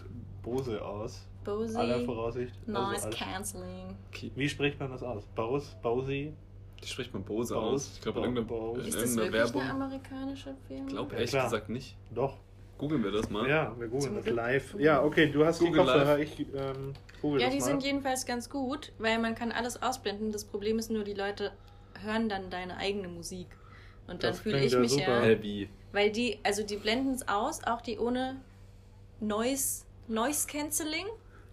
[0.52, 1.26] Bose aus.
[1.44, 1.78] Bose.
[1.80, 2.54] Aller Voraussicht.
[2.68, 3.96] Also Noise alles- Cancelling.
[4.36, 5.24] Wie spricht man das aus?
[5.36, 5.68] Bose?
[5.82, 6.34] Bose?
[6.84, 7.66] Die spricht man Bose Bose.
[7.66, 7.92] aus.
[7.96, 8.40] Ich glaube, in Bose.
[8.42, 9.62] irgendeiner, in Ist das wirklich Werbung.
[9.62, 10.84] eine amerikanische Firma?
[10.88, 11.44] Ich glaube Ja, ehrlich klar.
[11.46, 11.98] gesagt nicht.
[12.14, 12.38] Doch.
[12.78, 13.50] Googeln wir das mal.
[13.50, 14.76] Ja, wir googeln das live.
[14.78, 16.40] Ja, okay, du hast die Google Kopfhörer, live.
[16.40, 17.66] ich ähm, google Ja, das die mal.
[17.66, 20.32] sind jedenfalls ganz gut, weil man kann alles ausblenden.
[20.32, 21.52] Das Problem ist nur, die Leute
[22.04, 23.48] hören dann deine eigene Musik.
[24.08, 25.28] Und dann fühle ich ja mich super.
[25.28, 25.42] ja.
[25.42, 25.70] Wie?
[25.92, 28.36] Weil die, also die blenden es aus, auch die ohne
[29.20, 31.06] Noise, Noise Cancelling.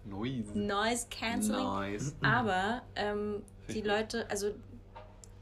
[0.05, 0.57] Noise.
[0.57, 1.63] Noise Cancelling.
[1.63, 2.15] Nice.
[2.21, 3.81] Aber ähm, die.
[3.81, 4.51] Leute, also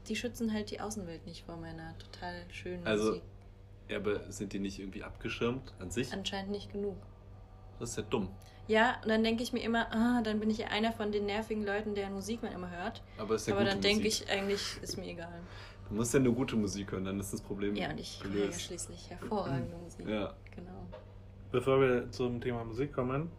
[0.08, 3.22] die schützen halt die Außenwelt nicht vor meiner total schönen Also- Musik.
[3.86, 6.10] Ja, aber sind die nicht irgendwie abgeschirmt an sich?
[6.10, 6.96] Anscheinend nicht genug.
[7.78, 8.30] Das ist ja dumm.
[8.66, 11.26] Ja, und dann denke ich mir immer, ah, dann bin ich ja einer von den
[11.26, 13.02] nervigen Leuten, deren Musik man immer hört.
[13.18, 15.38] Aber ist ja Aber dann denke ich, eigentlich ist mir egal.
[15.90, 18.46] Du musst ja nur gute Musik hören, dann ist das Problem Ja, und ich höre
[18.46, 20.08] ja schließlich hervorragende Musik.
[20.08, 20.32] Ja.
[20.56, 20.86] Genau.
[21.54, 23.30] Bevor wir zum Thema Musik kommen,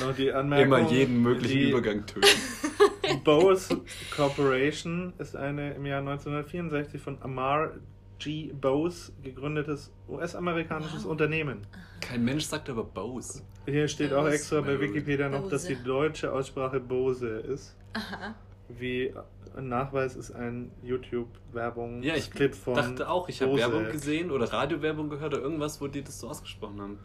[0.00, 0.66] noch die Anmerkung.
[0.78, 2.28] Immer jeden möglichen die Übergang töten.
[3.24, 3.80] Bose
[4.14, 7.72] Corporation ist eine im Jahr 1964 von Amar
[8.20, 8.52] G.
[8.52, 11.10] Bose gegründetes US-amerikanisches Wow.
[11.10, 11.66] Unternehmen.
[12.00, 13.42] Kein Mensch sagt aber Bose.
[13.66, 14.20] Hier steht Bose.
[14.20, 14.78] auch extra bei.
[14.78, 15.74] Wikipedia noch, dass Bose.
[15.74, 17.76] die deutsche Aussprache Bose ist.
[17.94, 18.36] Aha.
[18.68, 19.12] Wie
[19.56, 23.56] ein Nachweis ist ein YouTube-Werbung Ja, ich Clip von dachte auch, ich habe.
[23.56, 26.98] Werbung gesehen oder Radiowerbung gehört oder irgendwas, wo die das so ausgesprochen haben.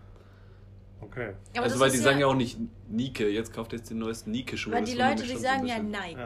[1.02, 1.34] Okay.
[1.56, 2.58] Aber also weil die ja, sagen ja auch nicht
[2.90, 4.74] Nike, jetzt kauft jetzt die neuesten Nike-Schuhe.
[4.74, 5.80] Weil die Leute, die schon so sagen ja.
[5.80, 6.20] Nike.
[6.20, 6.26] Ja.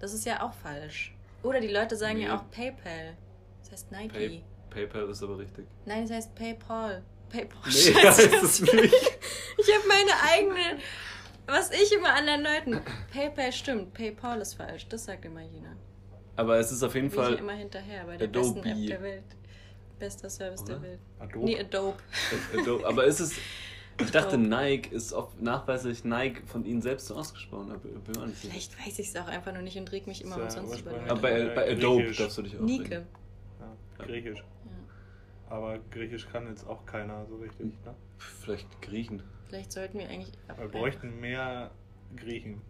[0.00, 1.14] Das ist ja auch falsch.
[1.42, 2.24] Oder die Leute sagen Nee.
[2.26, 3.16] ja auch PayPal.
[3.62, 4.08] Das heißt Nike.
[4.12, 5.66] Pay PayPal ist aber richtig.
[5.86, 7.02] Nein, das heißt PayPal.
[7.30, 7.60] PayPal.
[7.66, 8.30] Nee, Scheiße.
[8.30, 8.74] heißt es nicht.
[9.58, 10.78] Ich habe meine eigene.
[11.46, 12.80] Was ich immer anderen Leuten.
[13.12, 14.86] PayPal stimmt, PayPal ist falsch.
[14.88, 15.76] Das sagt immer jeder.
[16.36, 18.60] Aber es ist auf jeden Bin ich Fall immer hinterher bei der Adobe.
[18.60, 19.24] besten App der Welt.
[19.98, 20.74] Bester Service Oder?
[20.74, 21.00] der Welt.
[21.20, 21.44] Adobe.
[21.44, 21.96] Nee, Adobe.
[22.58, 22.86] Adobe.
[22.86, 23.32] Aber ist es.
[24.00, 24.38] Ich dachte.
[24.38, 27.70] Nike ist oft nachweislich Nike von ihnen selbst so ausgesprochen.
[27.72, 28.28] Aber.
[28.34, 30.90] Vielleicht weiß ich es auch einfach nur nicht und reg mich immer ja umsonst über
[30.92, 31.46] ursprünglich- Aber Leute.
[31.50, 32.16] bei, bei Äh, Adobe Griechisch.
[32.18, 32.92] darfst du dich auch Nike.
[32.92, 33.04] Ja,
[34.04, 34.38] Griechisch.
[34.38, 35.54] Ja.
[35.56, 37.66] Aber Griechisch kann jetzt auch keiner so richtig.
[37.84, 37.94] Ne?
[38.18, 39.22] Vielleicht Griechen.
[39.48, 40.32] Vielleicht sollten wir eigentlich.
[40.58, 41.70] Wir bräuchten mehr
[42.16, 42.60] Griechen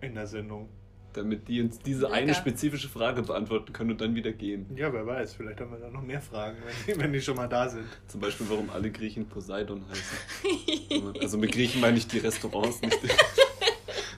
[0.00, 0.68] in der Sendung.
[1.14, 2.14] Damit die uns diese Lecker.
[2.14, 4.66] eine spezifische Frage beantworten können und dann wieder gehen.
[4.76, 7.36] Ja, wer weiß, vielleicht haben wir da noch mehr Fragen, wenn die, wenn die schon
[7.36, 7.86] mal da sind.
[8.08, 11.14] Zum Beispiel, warum alle Griechen Poseidon heißen.
[11.20, 12.98] Also mit Griechen meine ich die Restaurants, nicht.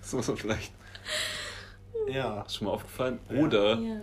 [0.01, 0.73] Das muss man vielleicht.
[2.09, 3.19] Ja, Ist schon mal aufgefallen?
[3.31, 3.37] Ja.
[3.41, 3.79] Oder.
[3.81, 4.01] Ja.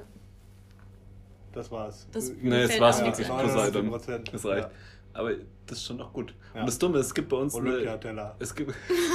[1.54, 2.08] das war's.
[2.12, 3.28] Das- Nee, es fällt war auch wirklich.
[3.28, 3.90] Poseidon.
[3.92, 4.64] 99%, Das reicht.
[4.68, 4.72] Ja.
[5.14, 5.32] Aber
[5.68, 6.34] das ist schon noch gut.
[6.54, 6.62] Ja.
[6.62, 7.78] Und das Dumme, ist, es gibt bei uns eine,
[8.40, 8.74] es gibt,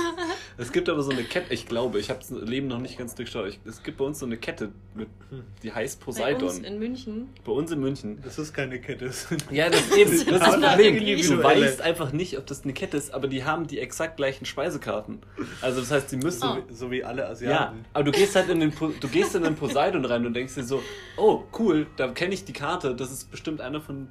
[0.56, 3.14] es gibt aber so eine Kette, ich glaube, ich habe das Leben noch nicht ganz
[3.14, 3.48] durchschaut.
[3.48, 5.08] Ich, es gibt bei uns so eine Kette, mit,
[5.62, 6.48] die heißt Bei Poseidon.
[6.48, 7.28] uns in München.
[7.44, 8.18] Bei uns in München.
[8.24, 9.10] Das ist keine Kette.
[9.50, 10.96] Ja, das ist eben das, ist das Problem.
[11.22, 14.46] Du weißt einfach nicht, ob das eine Kette ist, aber die haben die exakt gleichen
[14.46, 15.18] Speisekarten.
[15.60, 16.48] Also das heißt, sie müssen.
[16.48, 16.62] Oh.
[16.72, 17.84] So wie alle Ja, Asiaten.
[17.92, 20.54] aber du gehst halt in den Po- du gehst in den Poseidon rein und denkst
[20.54, 20.82] dir so,
[21.16, 24.08] oh cool, da kenne ich die Karte, das ist bestimmt einer von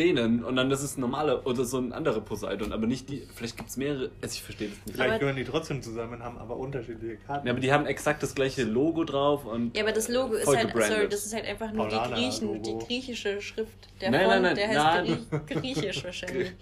[0.00, 3.28] denen und dann das ist ein normaler oder so ein anderer Poseidon, aber nicht die.
[3.34, 4.10] Vielleicht gibt es mehrere.
[4.20, 4.94] Also ich verstehe das nicht.
[4.96, 7.46] Vielleicht Aber- gehören die trotzdem zusammen, haben aber unterschiedliche Karten.
[7.46, 9.76] Ja, aber die haben exakt das gleiche Logo drauf und.
[9.76, 10.92] Ja, aber das Logo ist halt, gebrandet.
[10.96, 13.88] sorry, das ist halt einfach nur die, Griechen, die griechische Schrift.
[14.00, 15.08] Der Nein, Font, nein, nein, der nein.
[15.08, 16.52] heißt Grie griechisch wahrscheinlich.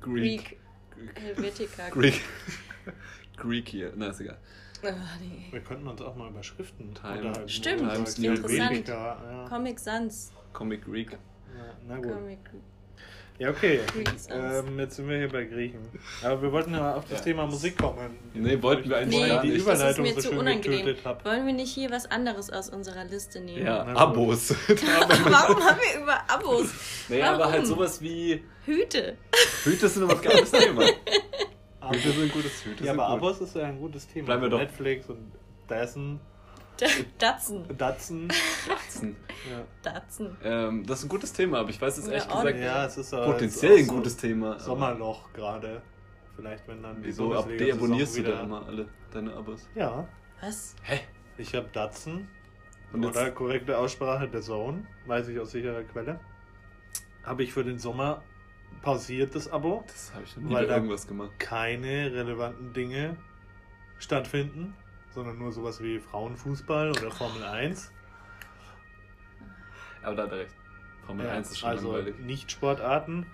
[0.00, 0.58] Greek.
[1.00, 1.20] Greek.
[1.20, 1.88] Helvetica.
[1.90, 2.20] Greek.
[3.36, 3.92] Greek hier.
[3.96, 4.38] Na, ist egal.
[4.82, 5.46] Ah, nee.
[5.50, 7.32] Wir könnten uns auch mal über Schriften Time.
[7.48, 8.88] Stimmt, Times New Interessant.
[8.88, 9.46] Ja.
[9.48, 10.30] Comic Sans.
[10.52, 11.12] Comic Greek.
[11.12, 11.18] Ja,
[11.88, 12.12] na gut.
[12.12, 12.38] Comic.
[13.38, 13.80] Ja, okay.
[14.30, 15.80] Ähm, jetzt sind wir hier bei Griechen.
[16.22, 17.24] Aber wir wollten ja auf das Ja.
[17.24, 18.16] Thema Musik kommen.
[18.32, 19.66] Nee, wollten wir eigentlich Nee, gar die nicht.
[19.66, 20.96] das ist Überleitung mir so zu schön unangenehm.
[21.24, 23.66] Wollen wir nicht hier was anderes aus unserer Liste nehmen?
[23.66, 23.96] Ja, Na.
[24.02, 24.50] Abos.
[24.68, 26.66] Warum haben wir über Abos?
[27.08, 27.52] naja, aber Warum?
[27.54, 28.44] halt sowas wie.
[28.66, 29.16] Hüte.
[29.64, 30.84] Hüte sind immer ein geiles Thema.
[31.90, 32.84] Hüte sind gutes Hüte.
[32.84, 33.14] Ja, aber gut.
[33.16, 34.26] Abos ist ja ein gutes Thema.
[34.26, 35.32] Bleiben wir doch- Netflix und
[35.68, 36.20] Dyson,
[37.18, 37.68] Datsen.
[37.76, 38.28] Datsen.
[39.50, 39.64] Ja.
[39.82, 40.36] Datsen.
[40.42, 43.12] Ähm, das ist ein gutes Thema, aber ich weiß es auch gesagt ja, es ist
[43.12, 44.58] äh, potenziell es ist ein auch so gutes Thema.
[44.58, 45.82] Sommerloch gerade.
[46.36, 49.68] Vielleicht, wenn dann Wieso ab deabonnierst du wieder- da immer alle deine Abos?
[49.76, 50.08] Ja,
[50.40, 50.74] Was?
[50.82, 51.00] Hä?
[51.38, 52.28] ich habe Datsun.
[52.92, 56.18] Und Oder korrekte Aussprache der Zone, weiß ich aus sicherer Quelle.
[57.24, 58.22] Habe ich für den Sommer
[58.82, 59.84] pausiert das Abo.
[59.86, 61.30] Das habe ich noch nie Weil da- irgendwas gemacht.
[61.38, 63.16] keine relevanten Dinge
[63.98, 64.74] stattfinden,
[65.14, 67.90] sondern nur sowas wie Frauenfußball oder Formel 1.
[70.02, 70.54] Aber da hat er recht.
[71.06, 72.18] Formel Ja, 1 ist schon also langweilig.
[72.20, 73.26] nicht Sportarten.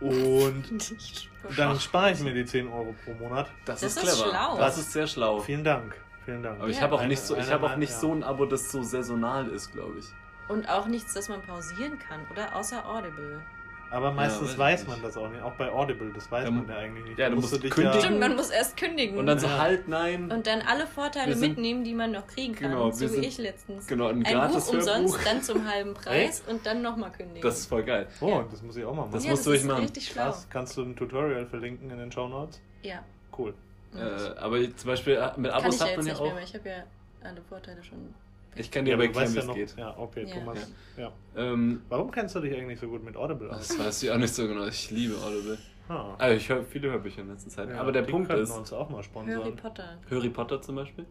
[0.00, 0.94] Und
[1.56, 3.50] dann spare ich mir die 10 Euro pro Monat.
[3.64, 4.30] Das, Das ist ist clever.
[4.30, 4.56] schlau.
[4.58, 5.40] Das ist sehr schlau.
[5.40, 5.96] Vielen Dank.
[6.24, 6.60] Vielen Dank.
[6.60, 6.82] Aber ich Ja.
[6.82, 7.98] habe auch nicht so, ich habe auch nicht ja.
[7.98, 10.06] so ein Abo, das so saisonal ist, glaube ich.
[10.48, 12.54] Und auch nichts, das man pausieren kann, oder?
[12.56, 13.42] Außer Audible.
[13.90, 14.88] Aber meistens weiß ich weiß nicht.
[14.90, 15.42] man das auch nicht.
[15.42, 17.18] Auch bei Audible, das weiß Ja, man ja eigentlich nicht.
[17.18, 18.00] ja, du musst musst dich kündigen.
[18.00, 19.16] Stimmt, man muss erst kündigen.
[19.18, 19.58] Und dann so Ja.
[19.58, 20.30] halt, nein.
[20.30, 22.70] Und dann alle Vorteile sind- mitnehmen, die man noch kriegen kann.
[22.70, 23.86] Genau, so wir wie sind- ich letztens.
[23.86, 27.40] genau, ein ein gratis Buch umsonst, dann zum halben Preis und dann nochmal kündigen.
[27.42, 28.06] Das ist voll geil.
[28.20, 28.44] Oh, Ja.
[28.50, 29.12] das muss ich auch mal machen.
[29.12, 29.82] Das ja, musst das du ist euch machen.
[29.82, 30.24] richtig schlau.
[30.24, 30.46] Krass.
[30.50, 32.60] Kannst du ein Tutorial verlinken in den Show Notes?
[32.82, 33.02] Ja.
[33.36, 33.54] Cool.
[33.96, 34.00] Äh,
[34.38, 36.30] aber zum Beispiel äh, mit Kann Abos ich ja hat jetzt man ja nicht mehr,
[36.30, 36.36] auch.
[36.36, 36.76] weil ich habe ja
[37.24, 38.14] alle Vorteile schon.
[38.56, 39.54] Ich kann dir aber weißt wie ja es noch.
[39.54, 39.76] geht.
[39.76, 40.34] Ja, okay, Ja.
[40.34, 40.58] Thomas.
[40.96, 41.12] Ja.
[41.36, 43.68] Ähm, Warum kennst du dich eigentlich so gut mit Audible aus?
[43.68, 44.66] das weiß ich auch nicht so genau.
[44.66, 45.58] Ich liebe Audible.
[45.88, 46.14] Ah.
[46.18, 47.70] Also ich höre viele Hörbücher in letzter Zeit.
[47.70, 49.56] Ja, aber der die Punkt ist, uns auch mal Harry sponsoren.
[49.56, 49.98] Potter.
[50.10, 51.06] Harry Potter zum Beispiel.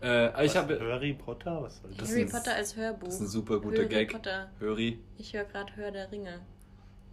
[0.00, 0.80] Äh, aber ich habe.
[0.80, 1.62] Harry Potter?
[1.62, 1.98] Was soll das?
[1.98, 3.06] Das Harry ein- Potter als Hörbuch.
[3.08, 4.12] Das ist ein super guter Harry Gag.
[4.12, 4.50] Potter.
[4.60, 4.98] Harry.
[5.18, 6.40] Ich höre gerade Hör der Ringe.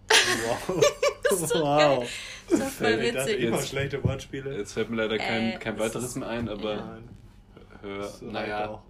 [0.09, 0.83] Wow.
[1.29, 2.09] Das ist so wow.
[2.49, 3.39] Das ist voll witzig.
[3.39, 4.57] immer Jetzt- schlechte Wortspiele.
[4.57, 6.85] Jetzt fällt mir leider kein, Äh, kein das weiteres mehr ein, aber Ja.
[6.85, 7.09] Nein.
[7.81, 8.83] hör, Das naja.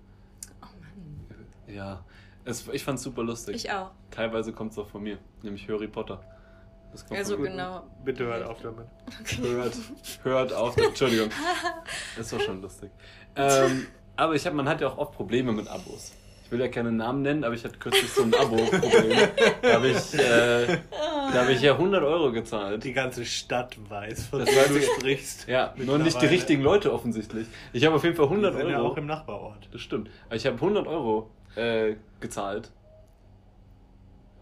[1.74, 2.04] Ja.
[2.46, 3.56] Es, ich fand's super lustig.
[3.56, 3.92] Ich auch.
[4.12, 6.22] Teilweise kommt's auch von mir, nämlich Harry Potter.
[6.92, 7.50] Das kommt Also von mir.
[7.52, 7.84] genau.
[8.04, 8.88] Bitte hört auf damit.
[9.42, 9.74] Hört,
[10.24, 10.76] hört auf.
[10.78, 11.30] Entschuldigung.
[12.18, 12.90] Das war schon lustig.
[13.36, 16.14] Ähm, aber ich hab, man hat ja auch oft Probleme mit Abos.
[16.46, 19.18] Ich will ja keine Namen nennen, aber ich hatte kürzlich so ein Abo-Problem.
[19.62, 22.84] da habe ich, äh, da hab ich ja 100 Euro gezahlt.
[22.84, 24.86] Die ganze Stadt weiß, von Das du ich.
[24.98, 25.48] sprichst.
[25.48, 27.46] Ja, nur nicht die richtigen Leute offensichtlich.
[27.72, 28.88] Ich habe auf jeden Fall 100 Die sind ja Euro.
[28.94, 29.70] auch im Nachbarort.
[29.72, 30.10] Das stimmt.
[30.26, 32.72] Aber ich habe 100 Euro äh, gezahlt.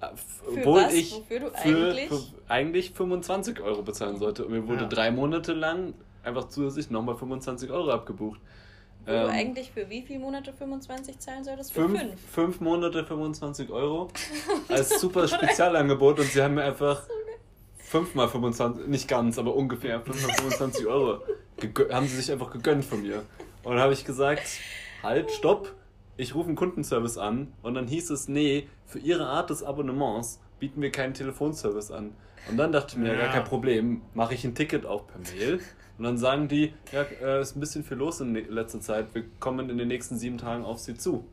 [0.01, 0.93] Äh, Für Obwohl was?
[0.93, 2.07] ich Wofür du für, eigentlich?
[2.09, 4.45] für eigentlich 25 Euro bezahlen sollte.
[4.45, 4.87] Und mir wurde Ja.
[4.87, 5.93] drei Monate lang
[6.23, 8.39] einfach zusätzlich nochmal 25 Euro abgebucht.
[9.05, 11.73] Wo Ähm, du eigentlich für wie viele Monate 25 zahlen solltest?
[11.73, 12.21] Für fünf, fünf.
[12.31, 14.09] fünf Monate 25 Euro
[14.69, 17.03] als super Spezialangebot und sie haben mir einfach
[17.77, 21.21] fünfmal 25, nicht ganz, aber ungefähr fünfmal 25 Euro
[21.89, 23.23] haben sie sich einfach gegönnt von mir.
[23.63, 24.43] Und dann habe ich gesagt,
[25.01, 25.73] halt, stopp,
[26.17, 30.39] ich rufe einen Kundenservice an und dann hieß es, nee, für ihre Art des Abonnements
[30.59, 32.13] bieten wir keinen Telefonservice an.
[32.49, 33.31] Und dann dachte ich mir, ja, gar Ja.
[33.33, 35.59] kein Problem, mache ich ein Ticket auch per Mail.
[35.97, 39.23] Und dann sagen die, ja, äh, ist ein bisschen viel los in letzter Zeit, wir
[39.39, 41.25] kommen in den nächsten sieben Tagen auf sie zu.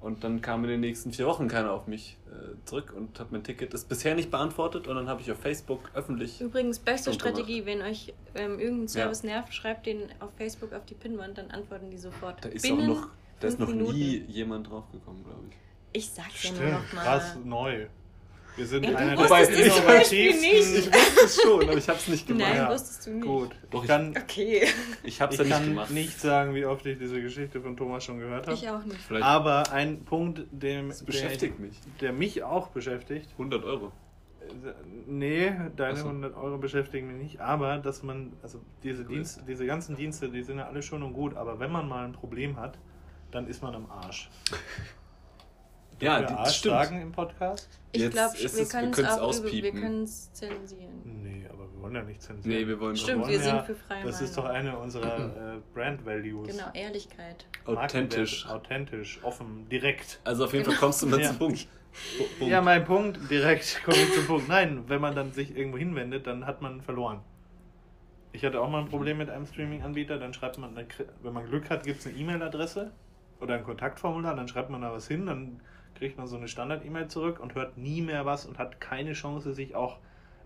[0.00, 3.32] Und dann kam in den nächsten vier Wochen keiner auf mich äh, zurück und hat
[3.32, 6.40] mein Ticket ist bisher nicht beantwortet und dann habe ich auf Facebook öffentlich.
[6.40, 7.36] Übrigens, beste Gut gemacht.
[7.36, 11.50] Strategie, wenn euch ähm, irgendein Service nervt, schreibt den auf Facebook auf die Pinnwand, dann
[11.50, 12.44] antworten die sofort.
[12.44, 13.08] Da ist Binnen auch noch,
[13.40, 14.30] da ist noch nie Minuten.
[14.30, 15.56] jemand draufgekommen, glaube ich.
[15.92, 17.02] Ich sag's ja nur Stimmt, noch mal.
[17.04, 17.86] krass neu.
[18.56, 20.40] Wir sind Ja, du einer der innovativsten.
[20.40, 20.78] nicht.
[20.78, 22.48] Ich wusste es schon, aber ich habe es nicht gemacht.
[22.48, 22.70] Nein, Ja.
[22.72, 23.26] wusstest du nicht.
[23.26, 24.66] Gut, Doch, ich kann, Okay.
[25.04, 25.90] Ich habe es ich ja nicht kann gemacht.
[25.90, 28.56] nicht sagen, wie oft ich diese Geschichte von Thomas schon gehört habe.
[28.56, 28.96] Ich auch nicht.
[29.02, 31.78] Vielleicht Aber ein Punkt, dem, das der, beschäftigt mich.
[32.00, 33.92] der mich auch beschäftigt, 100 Euro.
[35.06, 36.06] nee, deine so.
[36.08, 39.08] 100 Euro beschäftigen mich nicht, aber dass man, also diese, Cool.
[39.16, 42.04] Dienst, diese ganzen Dienste, die sind ja alle schön und gut, aber wenn man mal
[42.04, 42.78] ein Problem hat,
[43.30, 44.28] dann ist man am Arsch.
[45.98, 46.74] Ja, wir die, Arsch stimmt.
[46.74, 47.70] sagen im Podcast?
[47.92, 49.80] Ich glaube, wir es- wir können es über, wir auspiepen.
[49.80, 51.22] können es zensieren.
[51.22, 52.54] Nee, aber wir wollen ja nicht zensieren.
[52.60, 55.58] Nee, wir wollen Stimmt, wir wollen sind für freie Das ist doch eine unserer äh,
[55.72, 56.48] Brand Values.
[56.48, 57.46] Genau, Ehrlichkeit.
[57.64, 58.46] authentisch.
[58.46, 60.20] Authentisch, offen, direkt.
[60.24, 61.28] Also auf jeden Fall kommst du mal Ja.
[61.28, 61.60] zum Punkt.
[61.60, 62.52] Pu- Punkt.
[62.52, 64.48] Ja, mein Punkt, direkt komme ich zum Punkt.
[64.48, 67.20] Nein, wenn man dann sich irgendwo hinwendet, dann hat man verloren.
[68.32, 70.76] Ich hatte auch mal ein Problem mit einem Streaming-Anbieter, dann schreibt man,
[71.22, 72.92] wenn man Glück hat, gibt es eine E-Mail-Adresse
[73.40, 75.60] oder ein Kontaktformular, dann schreibt man da was hin, dann
[75.94, 79.52] kriegt man so eine Standard-E-Mail zurück und hört nie mehr was und hat keine Chance,
[79.54, 79.98] sich auch,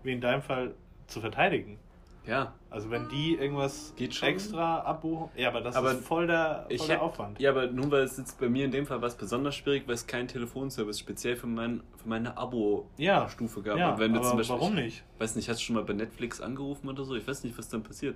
[0.03, 0.75] wie in deinem Fall,
[1.07, 1.77] zu verteidigen.
[2.25, 4.29] ja, Also wenn die irgendwas Geht schon.
[4.29, 7.39] extra abbuchen, ja, aber das Aber ist voll der, voll der Aufwand.
[7.39, 9.95] Ja, aber nun weil es jetzt bei mir in dem Fall was besonders schwierig, weil
[9.95, 13.27] es keinen Telefonservice speziell für, mein, für meine Abo-Stufe Ja,
[13.63, 13.77] gab.
[13.77, 15.03] ja aber Beispiel, warum nicht?
[15.15, 17.15] Ich weiß nicht, hast du schon mal bei Netflix angerufen oder so?
[17.15, 18.15] Ich weiß nicht, was dann passiert.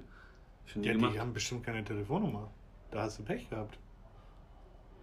[0.81, 2.49] Ja, die haben bestimmt keine Telefonnummer.
[2.91, 3.77] Da hast du Pech gehabt.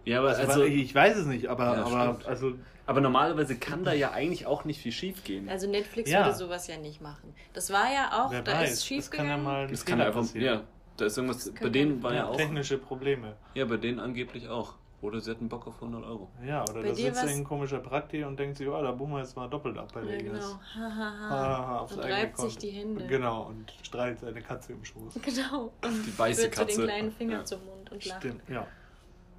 [0.05, 2.25] Ja, aber, Also, also, ich weiß es nicht, aber, Ja, aber stimmt.
[2.27, 2.53] also
[2.85, 5.47] aber normalerweise kann da ja eigentlich auch nicht viel schief gehen.
[5.49, 6.25] Also Netflix Ja.
[6.25, 7.33] würde sowas ja nicht machen.
[7.53, 9.85] Das war ja auch, wer da weiß, ist schief das kann ja mal ein Das
[9.85, 10.45] kann Fehler einfach, passieren.
[10.59, 10.61] ja,
[10.97, 13.35] da ist irgendwas, bei denen ja- war ja Ja, auch, technische Probleme.
[13.53, 14.73] ja, bei denen angeblich auch.
[15.01, 16.29] Oder sie hatten Bock auf 100 Euro.
[16.45, 19.19] Ja, oder Bei da sitzt ein komischer Prakti und denkt sich, oh, da buchen wir
[19.19, 20.37] jetzt mal doppelt ab bei Ja, der genau.
[20.37, 20.57] IS.
[20.77, 21.29] Hahaha.
[21.29, 23.05] Ah, aufs und reibt sich die Hände.
[23.07, 25.13] Genau, und streicht seine Katze im Schoß.
[25.21, 25.73] Genau.
[25.83, 26.77] Und Die weiße Katze.
[26.77, 27.43] den kleinen Finger Ja.
[27.45, 28.19] zum Mund und lacht.
[28.21, 28.65] Stimmt, ja.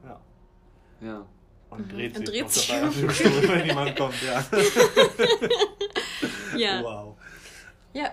[0.05, 0.21] Ja.
[1.05, 1.27] Ja.
[1.71, 1.97] Und Mhm.
[1.97, 2.89] dreht Und sich dreht noch sich dabei um.
[2.89, 4.45] auf dem Stuhl, wenn jemand kommt, ja.
[6.57, 7.17] Ja, Wow.
[7.93, 8.11] ja,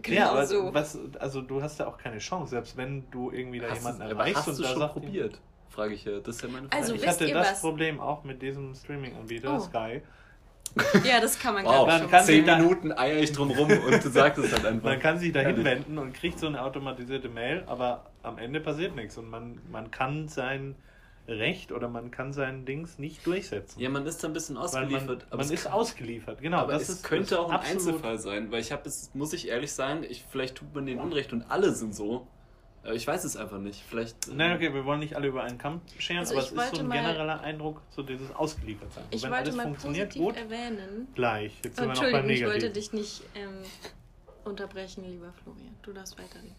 [0.00, 0.72] genau ja, aber so.
[0.72, 4.02] was, also du hast ja auch keine Chance, selbst wenn du irgendwie da Hast, jemanden
[4.02, 5.40] aber erreichst hast und du da schon sagt, probiert?
[5.70, 6.18] Frage ich ja.
[6.20, 6.82] Das ist ja meine Frage.
[6.82, 7.60] Also, ich hatte das was?
[7.60, 9.60] Problem auch mit diesem Streaming-Anbieter, Oh.
[9.60, 10.02] Sky.
[11.04, 12.10] Ja, das kann man Wow, Man schon.
[12.10, 14.84] kann zehn sich da- Minuten eier ich drum rum und du sagst es halt einfach.
[14.84, 18.94] Man kann sich da hinwenden und kriegt so eine automatisierte Mail, aber am Ende passiert
[18.94, 20.76] nichts und man, man kann sein
[21.30, 23.80] Recht oder man kann sein Dings nicht durchsetzen.
[23.80, 25.06] Ja, man ist da ein bisschen weil ausgeliefert.
[25.06, 26.58] man, aber man ist kann- ausgeliefert, genau.
[26.58, 29.32] Aber das es ist, könnte das auch ein Einzelfall sein, weil ich habe es, muss
[29.32, 32.26] ich ehrlich sagen, ich, vielleicht tut man denen Unrecht und alle sind so.
[32.82, 33.82] Aber ich weiß es einfach nicht.
[33.88, 34.28] Vielleicht.
[34.28, 36.74] äh, Nein, okay, wir wollen nicht alle über einen Kamm scheren, Also aber es ist
[36.76, 39.04] so ein mal- genereller Eindruck, so dieses Ausgeliefertsein.
[39.04, 41.08] Und Ich wenn wollte alles mal funktioniert, positiv gut, erwähnen.
[41.14, 41.52] gleich.
[41.62, 43.58] Jetzt sind wir noch beim Entschuldigung, ich wollte dich nicht ähm,
[44.44, 45.76] unterbrechen, lieber Florian.
[45.82, 46.56] Du darfst weiterreden.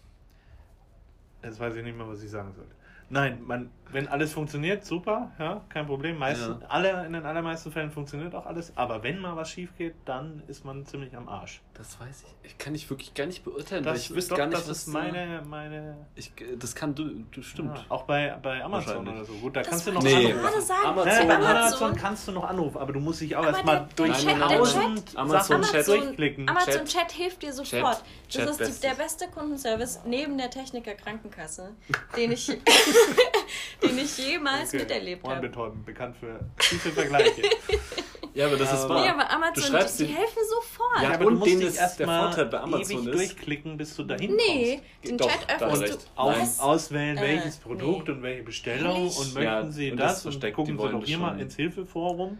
[1.43, 2.71] Jetzt weiß ich nicht mehr, was ich sagen sollte.
[3.12, 6.17] Nein, man, wenn alles funktioniert, super, ja, kein Problem.
[6.17, 6.67] Meistens, Ja.
[6.69, 10.41] alle, in den allermeisten Fällen funktioniert auch alles, aber wenn mal was schief geht, dann
[10.47, 11.62] ist man ziemlich am Arsch.
[11.73, 12.51] Das weiß ich.
[12.51, 14.69] Ich kann ich wirklich gar nicht beurteilen, weil Das, ich wüsste doch, gar nicht, das
[14.69, 17.75] was ist meine, meine Ich, das kann du, du stimmt.
[17.77, 19.34] ja, auch bei, bei Amazon oder so.
[19.34, 20.10] Gut, da Das kannst du noch Nee.
[20.10, 20.41] ich anrufen.
[20.41, 20.86] gerade sagen.
[20.86, 24.12] Amazon Nein, bei Amazon kannst du noch anrufen, aber du musst dich auch erstmal durch
[24.12, 25.29] tausend nein.
[25.29, 26.49] Sachen Amazon Chat- durchklicken.
[26.49, 27.71] Amazon Chat- Chat, hilft dir sofort.
[27.73, 28.79] Chat- das Chat ist die, Bestes.
[28.81, 31.71] der beste Kundenservice neben der Techniker Krankenkasse,
[32.17, 32.47] den ich,
[33.81, 34.79] den ich jemals Okay.
[34.84, 35.34] miterlebt habe.
[35.34, 37.41] Ohrenbetäubend, bekannt für tiefe Vergleiche.
[38.34, 39.01] Ja, aber das ist wahr.
[39.03, 40.70] Nee, aber Amazon, du schreibst die, die helfen sofort.
[41.01, 43.08] Ja, aber und du musst denen dich ist erst der mal Vorteil bei Amazon ewig
[43.08, 45.10] ist- durchklicken, bis du dahin nee, kommst.
[45.10, 46.19] den Doch, Chat da hast öffnest du.
[46.21, 48.13] Aus, auswählen, Äh, welches Produkt nee.
[48.13, 49.17] und welche Bestellung Ehrlich?
[49.19, 51.56] und Ja, möchten Sie und das das und gucken Sie wollen doch hier mal ins
[51.56, 52.38] Hilfeforum.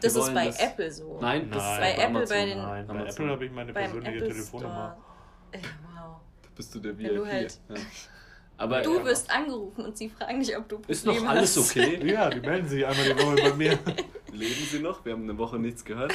[0.00, 1.18] Das ist bei das- Apple so.
[1.22, 1.72] Nein, das Nein.
[1.72, 2.36] ist Bei Apple, Amazon.
[2.36, 3.06] bei den- Nein, bei.
[3.06, 4.96] Apple habe ich meine persönliche Apple Telefonnummer.
[5.52, 5.58] Äh,
[5.96, 6.16] wow.
[6.54, 7.32] bist du der Wenn du VIP.
[7.32, 7.74] halt- ja.
[8.56, 11.56] Aber Du ja, wirst angerufen und sie fragen dich, ob du Probleme ist noch alles
[11.56, 11.70] hast.
[11.70, 12.00] okay?
[12.12, 13.78] Ja, die melden sich einmal die Woche bei mir.
[14.34, 15.04] Leben sie noch?
[15.04, 16.12] Wir haben eine Woche nichts gehört.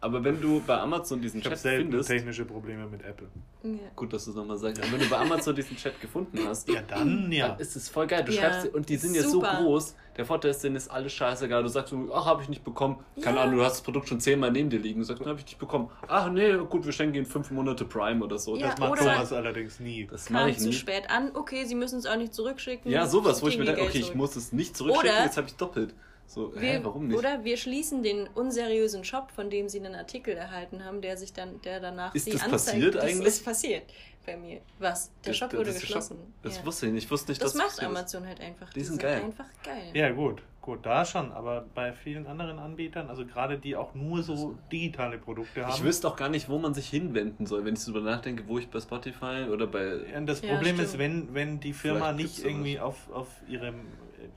[0.00, 3.28] Aber wenn du bei Amazon diesen Ich Chat selten findest, technische Probleme mit Apple.
[3.62, 3.70] Ja.
[3.94, 6.68] gut, dass du es nochmal sagst, aber wenn du bei Amazon diesen Chat gefunden hast,
[6.68, 7.48] Ja, dann ja.
[7.48, 8.24] dann ist es voll geil.
[8.24, 9.94] Du Ja, schreibst sie- und die sind ja so groß.
[10.16, 11.62] Der Vorteil ist, denen ist alles scheißegal.
[11.62, 12.98] Du sagst so, ach, habe ich nicht bekommen.
[13.22, 13.44] Keine Ja.
[13.44, 15.00] Ahnung, du hast das Produkt schon zehnmal neben dir liegen.
[15.00, 15.88] Du sagst, habe ich nicht bekommen.
[16.06, 18.56] Ach nee, gut, wir schenken ihnen fünf Monate Prime oder so.
[18.56, 20.06] Ja, Das macht oder- Thomas allerdings nie.
[20.10, 20.72] Das mache ich zu nie.
[20.74, 22.90] spät an, okay, sie müssen es auch nicht zurückschicken.
[22.90, 25.46] Ja, sowas, wo ich mir denke, okay, ich muss es nicht zurückschicken, Oder- jetzt habe
[25.46, 25.94] ich doppelt.
[26.32, 27.18] So, hä, Wir, warum nicht?
[27.18, 31.34] Oder wir schließen den unseriösen Shop, von dem sie einen Artikel erhalten haben, der sich
[31.34, 32.64] dann, der danach Ist sie das anzeigt.
[32.64, 33.26] passiert das eigentlich?
[33.26, 33.82] ist passiert
[34.24, 34.60] bei mir.
[34.78, 35.10] Was?
[35.24, 36.16] Der Das- Shop wurde der geschlossen.
[36.16, 36.26] Shop.
[36.42, 36.64] Das ja.
[36.66, 37.04] wusste ich nicht.
[37.04, 37.82] Ich wusste nicht, das dass macht ist.
[37.84, 38.70] Amazon halt einfach.
[38.72, 39.20] Die sind geil.
[39.24, 39.90] einfach geil.
[39.92, 44.22] Ja, gut, gut, da schon, aber bei vielen anderen Anbietern, also gerade die auch nur
[44.22, 45.74] so digitale Produkte haben.
[45.74, 48.44] Ich wüsste auch gar nicht, wo man sich hinwenden soll, wenn ich so drüber nachdenke,
[48.46, 49.84] wo ich bei Spotify oder bei.
[50.10, 50.88] Ja, das Ja, Problem stimmt.
[50.88, 53.74] ist, wenn, wenn die Firma Vielleicht nicht irgendwie auf, auf ihre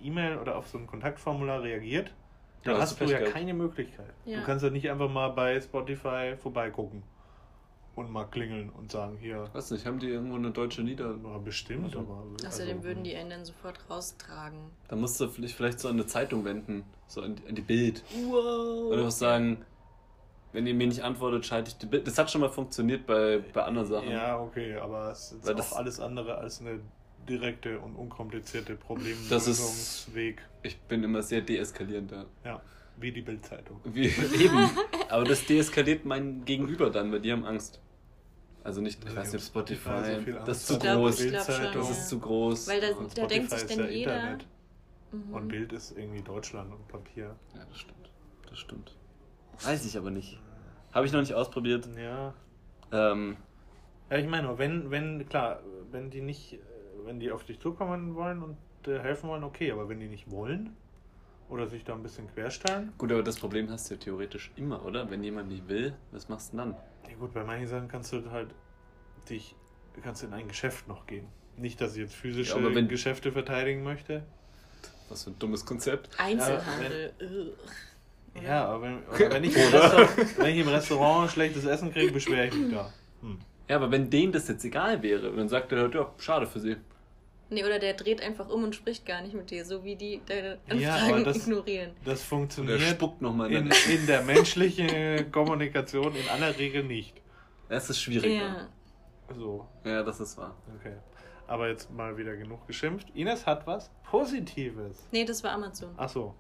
[0.02, 2.10] E-Mail oder auf so ein Kontaktformular reagiert,
[2.64, 3.34] Ja, dann hast hast du du ja gehabt.
[3.34, 4.14] keine Möglichkeit.
[4.26, 4.40] Ja.
[4.40, 7.04] Du kannst ja nicht einfach mal bei Spotify vorbeigucken
[7.96, 11.16] und mal klingeln und sagen, hier, Weiß nicht, haben die irgendwo eine deutsche Nieder.
[11.24, 12.24] ja, bestimmt, Also, aber.
[12.46, 14.60] Außerdem also, würden die einen dann sofort raustragen.
[14.90, 18.04] Da musst du vielleicht, vielleicht so an eine Zeitung wenden, so an, an die Bild.
[18.30, 18.92] Wow.
[18.92, 19.64] Oder auch sagen,
[20.52, 22.06] wenn ihr mir nicht antwortet, schalte ich die Bild.
[22.08, 24.10] Das hat schon mal funktioniert bei, bei anderen Sachen.
[24.12, 26.80] Ja, okay, aber es ist Weil auch das- alles andere als eine
[27.30, 30.42] direkte und unkomplizierte Problemlösungsweg.
[30.64, 32.26] Ich bin immer sehr deeskalierend da.
[32.44, 32.62] Ja,
[32.98, 33.80] wie die Bildzeitung.
[33.86, 34.06] Wie,
[34.40, 34.70] eben.
[35.10, 37.82] Aber das deeskaliert mein Gegenüber dann, weil die haben Angst.
[38.64, 41.20] Also nicht, ich weiß nicht, ob Spotify, Spotify so das ist zu glaub- groß.
[41.20, 41.74] schon, Bildzeitung.
[41.82, 41.92] Das ja.
[41.96, 42.68] ist zu groß.
[42.68, 44.48] Weil da- Und- da denkt sich dann ja jeder- Internet
[45.12, 45.34] Mhm.
[45.34, 47.36] und Bild ist irgendwie Deutschland und Papier.
[47.54, 48.10] Ja, das stimmt.
[48.50, 48.96] Das stimmt.
[49.64, 50.40] Weiß ich aber nicht.
[50.92, 51.88] Habe ich noch nicht ausprobiert.
[51.96, 52.34] Ja.
[52.92, 53.38] Ähm,
[54.10, 55.62] Ja, ich meine, nur, wenn, wenn, klar,
[55.92, 56.58] wenn die nicht, äh,
[57.06, 60.30] wenn die auf dich zukommen wollen und äh, helfen wollen, okay, aber wenn die nicht
[60.32, 60.76] wollen
[61.50, 64.84] oder sich da ein bisschen querstellen, gut, aber das Problem hast du ja theoretisch immer,
[64.86, 65.10] oder?
[65.10, 66.78] Wenn jemand nicht will, was machst du denn dann?
[67.10, 68.50] ja gut, bei manchen Sachen kannst du halt
[69.30, 69.56] dich,
[70.04, 71.28] kannst in ein Geschäft noch gehen.
[71.58, 74.24] Nicht, dass ich jetzt physische Ja, aber wenn- Geschäfte verteidigen möchte.
[75.08, 76.10] Was für ein dummes Konzept.
[76.20, 77.14] Einzelhandel.
[77.22, 78.44] ugh.
[78.44, 78.98] Ja, aber wenn,
[79.32, 82.92] wenn, ich, im Restaurant, wenn ich im Restaurant schlechtes Essen kriege, beschwere ich mich da.
[83.22, 83.38] Hm.
[83.70, 86.76] Ja, aber wenn denen das jetzt egal wäre, dann sagt er, ja, schade für sie.
[87.50, 90.20] Nee, oder der dreht einfach um und spricht gar nicht mit dir, so wie die
[90.26, 91.92] deine Ja, Anfragen aber das- ignorieren.
[91.92, 96.84] Das Und der funktioniert spuckt nochmal in, in in der menschlichen Kommunikation in aller Regel
[96.84, 97.14] nicht.
[97.70, 98.40] Das ist schwierig.
[98.40, 98.68] Ja.
[99.36, 100.56] So, Ja, das ist wahr.
[100.80, 100.96] okay.
[101.48, 103.08] Aber jetzt mal wieder genug geschimpft.
[103.14, 105.08] Ines hat was Positives.
[105.12, 105.90] Nee, das war Amazon.
[105.98, 106.34] Ach so.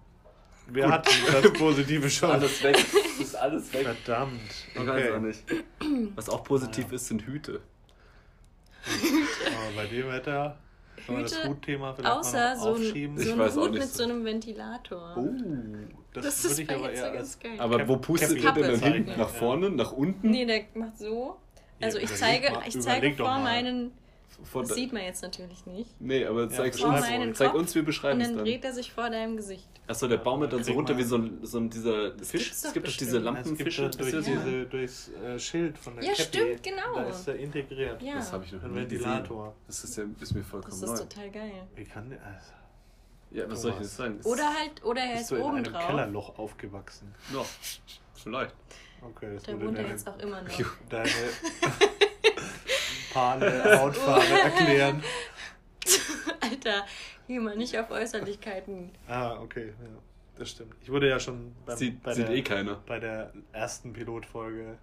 [0.67, 2.31] Wir hatten das Positive schon.
[2.31, 2.83] Alles weg.
[3.19, 3.83] ist alles weg.
[3.85, 4.41] Verdammt.
[4.73, 5.43] Ich weiß auch nicht.
[6.15, 7.61] Was auch positiv ist, sind Hüte.
[8.87, 10.57] Aber bei dem Wetter
[11.07, 11.55] Hüte,
[12.03, 13.97] Außer so ein, so ein Hut nicht mit so.
[13.97, 15.15] so einem Ventilator.
[15.17, 15.27] Oh,
[16.13, 17.51] das, das würde ist ich aber eher als geil.
[17.57, 19.11] Aber wo pustet ihr denn dann hin?
[19.17, 19.69] Nach vorne?
[19.69, 20.29] Nach unten?
[20.31, 21.37] Nee, der macht so.
[21.81, 23.91] Also Ja, ich zeige, mal- ich zeige vor meinen
[24.53, 25.89] Das da- sieht man jetzt natürlich nicht.
[26.01, 28.45] Nee, aber zeig, beschreib uns, zeig uns, wir Und beschreiben es dann dann.
[28.45, 29.67] dreht er sich vor deinem Gesicht.
[29.87, 32.45] Achso, der baumelt dann so runter wie so ein, so ein dieser Fisch.
[32.45, 33.37] gibt's doch Es gibt doch diese bestimmt.
[33.37, 33.89] Es gibt Lampenfische.
[33.89, 34.31] durch Ist das so?
[34.31, 36.95] diese, durchs äh, Schild von der Ja, Cappy, stimmt, genau.
[36.95, 38.01] Da ist er integriert.
[38.01, 38.15] Ja.
[38.15, 38.91] Das habe ich noch Ein nie gesehen.
[39.05, 39.55] Ventilator.
[39.67, 40.97] Das ist, ja, ist mir Das vollkommen ist neu.
[40.97, 41.51] total geil.
[41.75, 42.19] Wie kann der.
[42.25, 42.51] Also,
[43.31, 43.95] Ja, was soll ich denn Thomas.
[43.97, 44.17] sagen?
[44.17, 45.85] Das Oder halt, oder er bist ist du in oben einem drauf.
[45.87, 47.13] Kellerloch aufgewachsen?
[47.33, 47.45] Ja,
[48.15, 48.55] vielleicht.
[49.01, 50.49] Okay, das Da wohnt er jetzt auch immer noch.
[50.89, 51.09] deine
[53.15, 55.01] Pale Hautfarbe erklären.
[56.41, 56.85] Alter,
[57.27, 58.91] hier mal nicht auf Äußerlichkeiten.
[59.07, 59.87] Ah, okay, ja,
[60.37, 60.73] das stimmt.
[60.81, 62.81] Ich wurde ja schon beim, Sieht, bei, sieht der, eh keiner.
[62.85, 64.77] bei der ersten Pilotfolge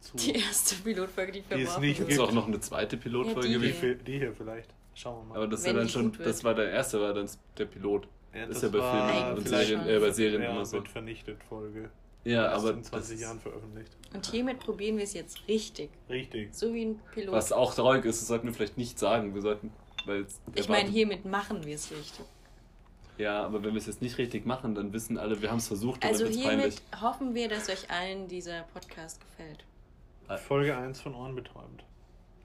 [0.00, 0.16] zu.
[0.16, 3.48] Die erste Pilotfolge, die Die ist verworfen nicht- Gibt es auch noch eine zweite Pilotfolge?
[3.48, 3.78] Ja, die, die wie?
[3.78, 3.94] hier.
[3.96, 4.70] die hier vielleicht.
[4.94, 5.36] Schauen wir mal.
[5.36, 8.08] Aber das ja dann die schon, das war der erste, war dann der Pilot.
[8.34, 9.88] Ja, ist ja bei war Filmen und Serien, schon.
[9.88, 10.82] äh, bei Serien ja, immer so.
[10.82, 11.90] vernichtet Folge.
[12.28, 13.90] Ja, aber in 20 das, Jahren veröffentlicht.
[14.14, 15.90] Und hiermit probieren wir es jetzt richtig.
[16.08, 16.54] Richtig.
[16.54, 17.32] So wie ein Pilot.
[17.32, 19.34] was auch traurig ist, das sollten wir vielleicht nicht sagen.
[19.34, 19.72] Wir sollten,
[20.06, 22.24] weil ich meine, hiermit machen wir es richtig.
[23.16, 25.66] Ja, aber wenn wir es jetzt nicht richtig machen, dann wissen alle, wir haben es
[25.68, 26.74] versucht und Also wird's peinlich.
[26.76, 29.64] hiermit hoffen wir, dass euch allen dieser Podcast gefällt.
[30.46, 31.84] Folge 1 von Ohren betäubt.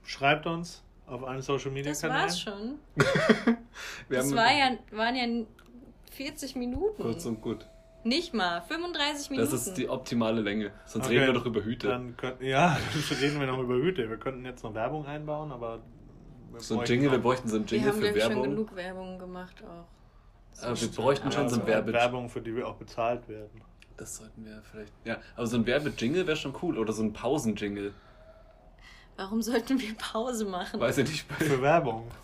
[0.04, 2.22] Schreibt uns auf allen Social Media Das Kanälen.
[2.22, 2.78] war's schon.
[4.08, 5.44] Wir Das haben war ja, waren ja
[6.12, 7.02] 40 Minuten.
[7.02, 7.66] kurz und gut.
[8.04, 9.50] Nicht mal, 35 Minuten.
[9.50, 10.72] Das ist die optimale Länge.
[10.84, 11.88] Sonst Okay, reden wir doch über Hüte.
[11.88, 12.76] Dann könnt, ja,
[13.08, 14.08] dann reden wir noch über Hüte.
[14.08, 15.80] Wir könnten jetzt noch Werbung einbauen, aber.
[16.52, 18.32] wir so ein Jingle, wir bräuchten so ein wir Jingle haben, für glaube ich, schon
[18.34, 18.50] Werbung.
[18.50, 20.62] genug Werbung gemacht auch.
[20.64, 21.92] Aber wir bräuchten schon Ja, so ein Werbe.
[21.92, 23.62] Werbung, für die wir auch bezahlt werden.
[23.96, 24.92] Das sollten wir vielleicht.
[25.04, 26.78] Ja, aber so ein Werbe-Jingle wäre schon cool.
[26.78, 27.92] Oder so ein Pausen-Jingle.
[29.16, 30.78] Warum sollten wir Pause machen?
[30.80, 31.26] Weiß ich nicht.
[31.38, 32.10] Für Werbung.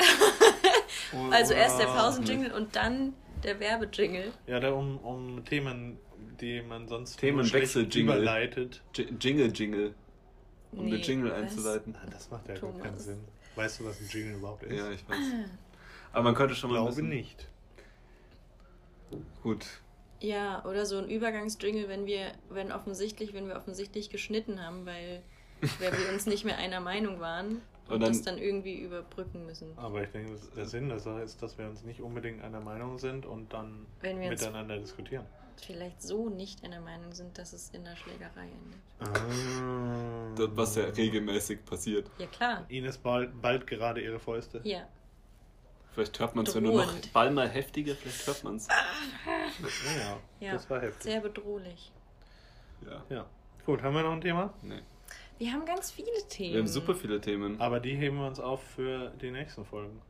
[1.33, 3.15] Also erst der Pausenjingle und dann
[3.45, 4.33] der Werbejingle.
[4.47, 5.99] Ja, da um, um Themen,
[6.41, 8.17] die man sonst Themenwechsel, Jingle.
[8.17, 8.83] überleitet.
[8.95, 9.95] J- Jingle-Jingle.
[10.73, 11.97] Um Nee, den Jingle einzuleiten.
[12.01, 12.97] Ah, Das macht ja gar keinen.
[12.99, 13.25] Sinn.
[13.57, 14.77] Weißt du, was ein Jingle überhaupt ist?
[14.79, 15.19] Ja, ich weiß.
[16.13, 17.09] Aber man könnte ich schon mal ein glaube bisschen...
[17.09, 17.49] nicht.
[19.43, 19.67] Gut.
[20.21, 25.23] Ja, oder so ein Übergangsjingle, wenn wir, wenn offensichtlich, wenn wir offensichtlich geschnitten haben, weil,
[25.81, 29.45] weil wir uns nicht mehr einer Meinung waren und, Und dann- das dann irgendwie überbrücken
[29.47, 29.77] müssen.
[29.77, 32.99] Aber ich denke, der Sinn der Sache ist, dass wir uns nicht unbedingt einer Meinung
[32.99, 35.27] sind und dann Wenn wir uns miteinander diskutieren.
[35.57, 38.81] vielleicht so nicht einer Meinung sind, dass es in der Schlägerei endet.
[39.01, 40.33] Ah.
[40.37, 42.11] Das, was ja regelmäßig passiert.
[42.19, 42.65] Ja klar.
[42.69, 44.61] Ines bald, bald gerade ihre Fäuste.
[44.65, 44.87] Ja.
[45.93, 46.95] Vielleicht hört man es, wenn du noch.
[47.13, 48.69] Ball mal heftiger, vielleicht hört man es.
[48.69, 50.53] Ja, Ja.
[50.53, 51.03] das war heftig.
[51.03, 51.91] Sehr bedrohlich.
[52.87, 53.03] Ja.
[53.11, 53.27] Ja.
[53.67, 54.55] Gut, haben wir noch ein Thema?
[54.63, 54.81] Nee.
[55.41, 56.53] Wir haben ganz viele Themen.
[56.53, 57.59] Wir haben super viele Themen.
[57.61, 60.01] Aber die heben wir uns auf für die nächsten Folgen.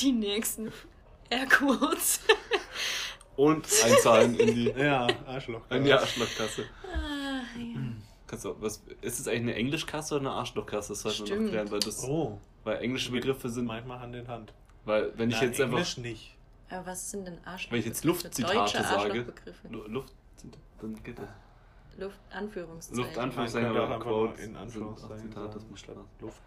[0.00, 0.70] Die nächsten
[1.30, 2.20] Airquotes.
[3.36, 5.62] Und einzahlen in die, Ja, Arschloch.
[5.70, 6.64] in die Arschlochkasse.
[6.84, 7.80] ah, ja.
[8.26, 10.92] Kannst du, was, ist es eigentlich eine Englischkasse oder eine Arschlochkasse?
[10.92, 13.64] Das sollte man noch klären, weil, das, Oh, weil englische Begriffe sind.
[13.64, 14.52] manchmal Hand in Hand.
[14.84, 15.78] Weil, wenn ich Na, jetzt einfach.
[15.78, 16.36] Englisch nicht.
[16.68, 17.72] Aber was sind denn Arschloch?
[17.72, 18.96] Wenn ich jetzt Luftzitate Deutsche sage.
[18.96, 19.68] Arschlochbegriffe.
[19.68, 20.12] Lu- Luft,
[20.82, 21.28] dann geht das.
[21.98, 23.04] Luft, Anführungszeichen.
[23.04, 26.06] Luft, Anführungszeichen, könnte aber Quotes in Anführungszeichen auch Zitate, das statt Spaß.
[26.20, 26.42] Luft,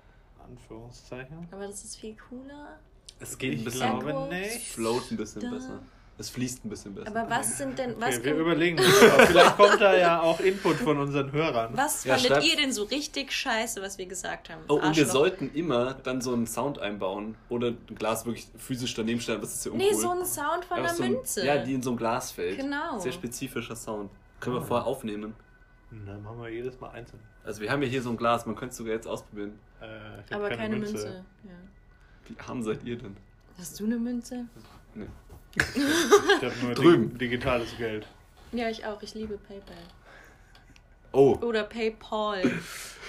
[0.47, 1.47] Anführungszeichen.
[1.52, 2.80] Aber das ist viel cooler.
[3.20, 3.99] Es geht ein bisschen.
[3.99, 4.47] glaube Airquotes.
[4.47, 4.68] Es nicht.
[4.70, 5.49] float ein bisschen Da.
[5.52, 5.80] besser.
[6.18, 7.08] Es fließt ein bisschen besser.
[7.16, 8.86] Aber was sind denn, was, Okay, wir überlegen das.
[9.28, 11.76] Vielleicht kommt da ja auch Input von unseren Hörern.
[11.76, 14.62] was Ja, fandet ihr denn so richtig scheiße, was wir gesagt haben?
[14.68, 17.36] Oh, und wir sollten immer dann so einen Sound einbauen.
[17.49, 19.41] Oder ein Glas wirklich physisch daneben stellen.
[19.41, 19.88] Das ist ja uncool.
[19.89, 21.45] Nee, so ein Sound von einer so ein- Münze.
[21.45, 22.58] Ja, die in so einem Glas fällt.
[22.60, 22.99] Genau.
[22.99, 24.12] Sehr spezifischer Sound.
[24.42, 24.66] Können wir Ah.
[24.66, 25.34] vorher aufnehmen.
[25.92, 27.22] Dann machen wir jedes Mal einzeln.
[27.44, 29.58] Also wir haben ja hier so ein Glas, man könnte es sogar jetzt ausprobieren.
[29.82, 31.26] Äh, ich Aber keine, Münze.
[31.44, 31.52] Ja.
[32.28, 33.16] Wie arm seid ihr denn?
[33.58, 34.46] Hast du eine Münze?
[34.94, 35.06] Nee.
[35.56, 37.10] Ich habe nur Drüben.
[37.10, 38.08] dig digitales Geld.
[38.54, 39.02] Ja, ich auch.
[39.02, 39.76] Ich liebe PayPal.
[41.14, 41.38] Oh.
[41.42, 42.42] Oder PayPal.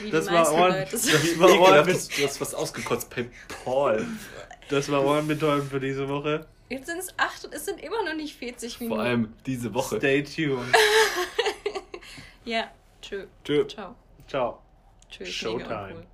[0.01, 0.71] Wie Das die war.
[0.71, 1.39] Leute Das sagen.
[1.39, 3.11] war du hast was ausgekotzt.
[3.11, 4.05] Paypal.
[4.71, 6.47] Das war ohrenbetäubend für diese Woche.
[6.73, 8.97] Jetzt sind es acht und es sind immer noch nicht 40 Minuten.
[8.97, 9.99] Vor allem diese Woche.
[9.99, 10.75] Stay tuned.
[12.45, 13.27] Ja, tschö.
[13.45, 13.65] Tschö.
[13.69, 13.95] Ciao.
[14.27, 14.63] Ciao.
[15.09, 16.07] Tschö, Showtime.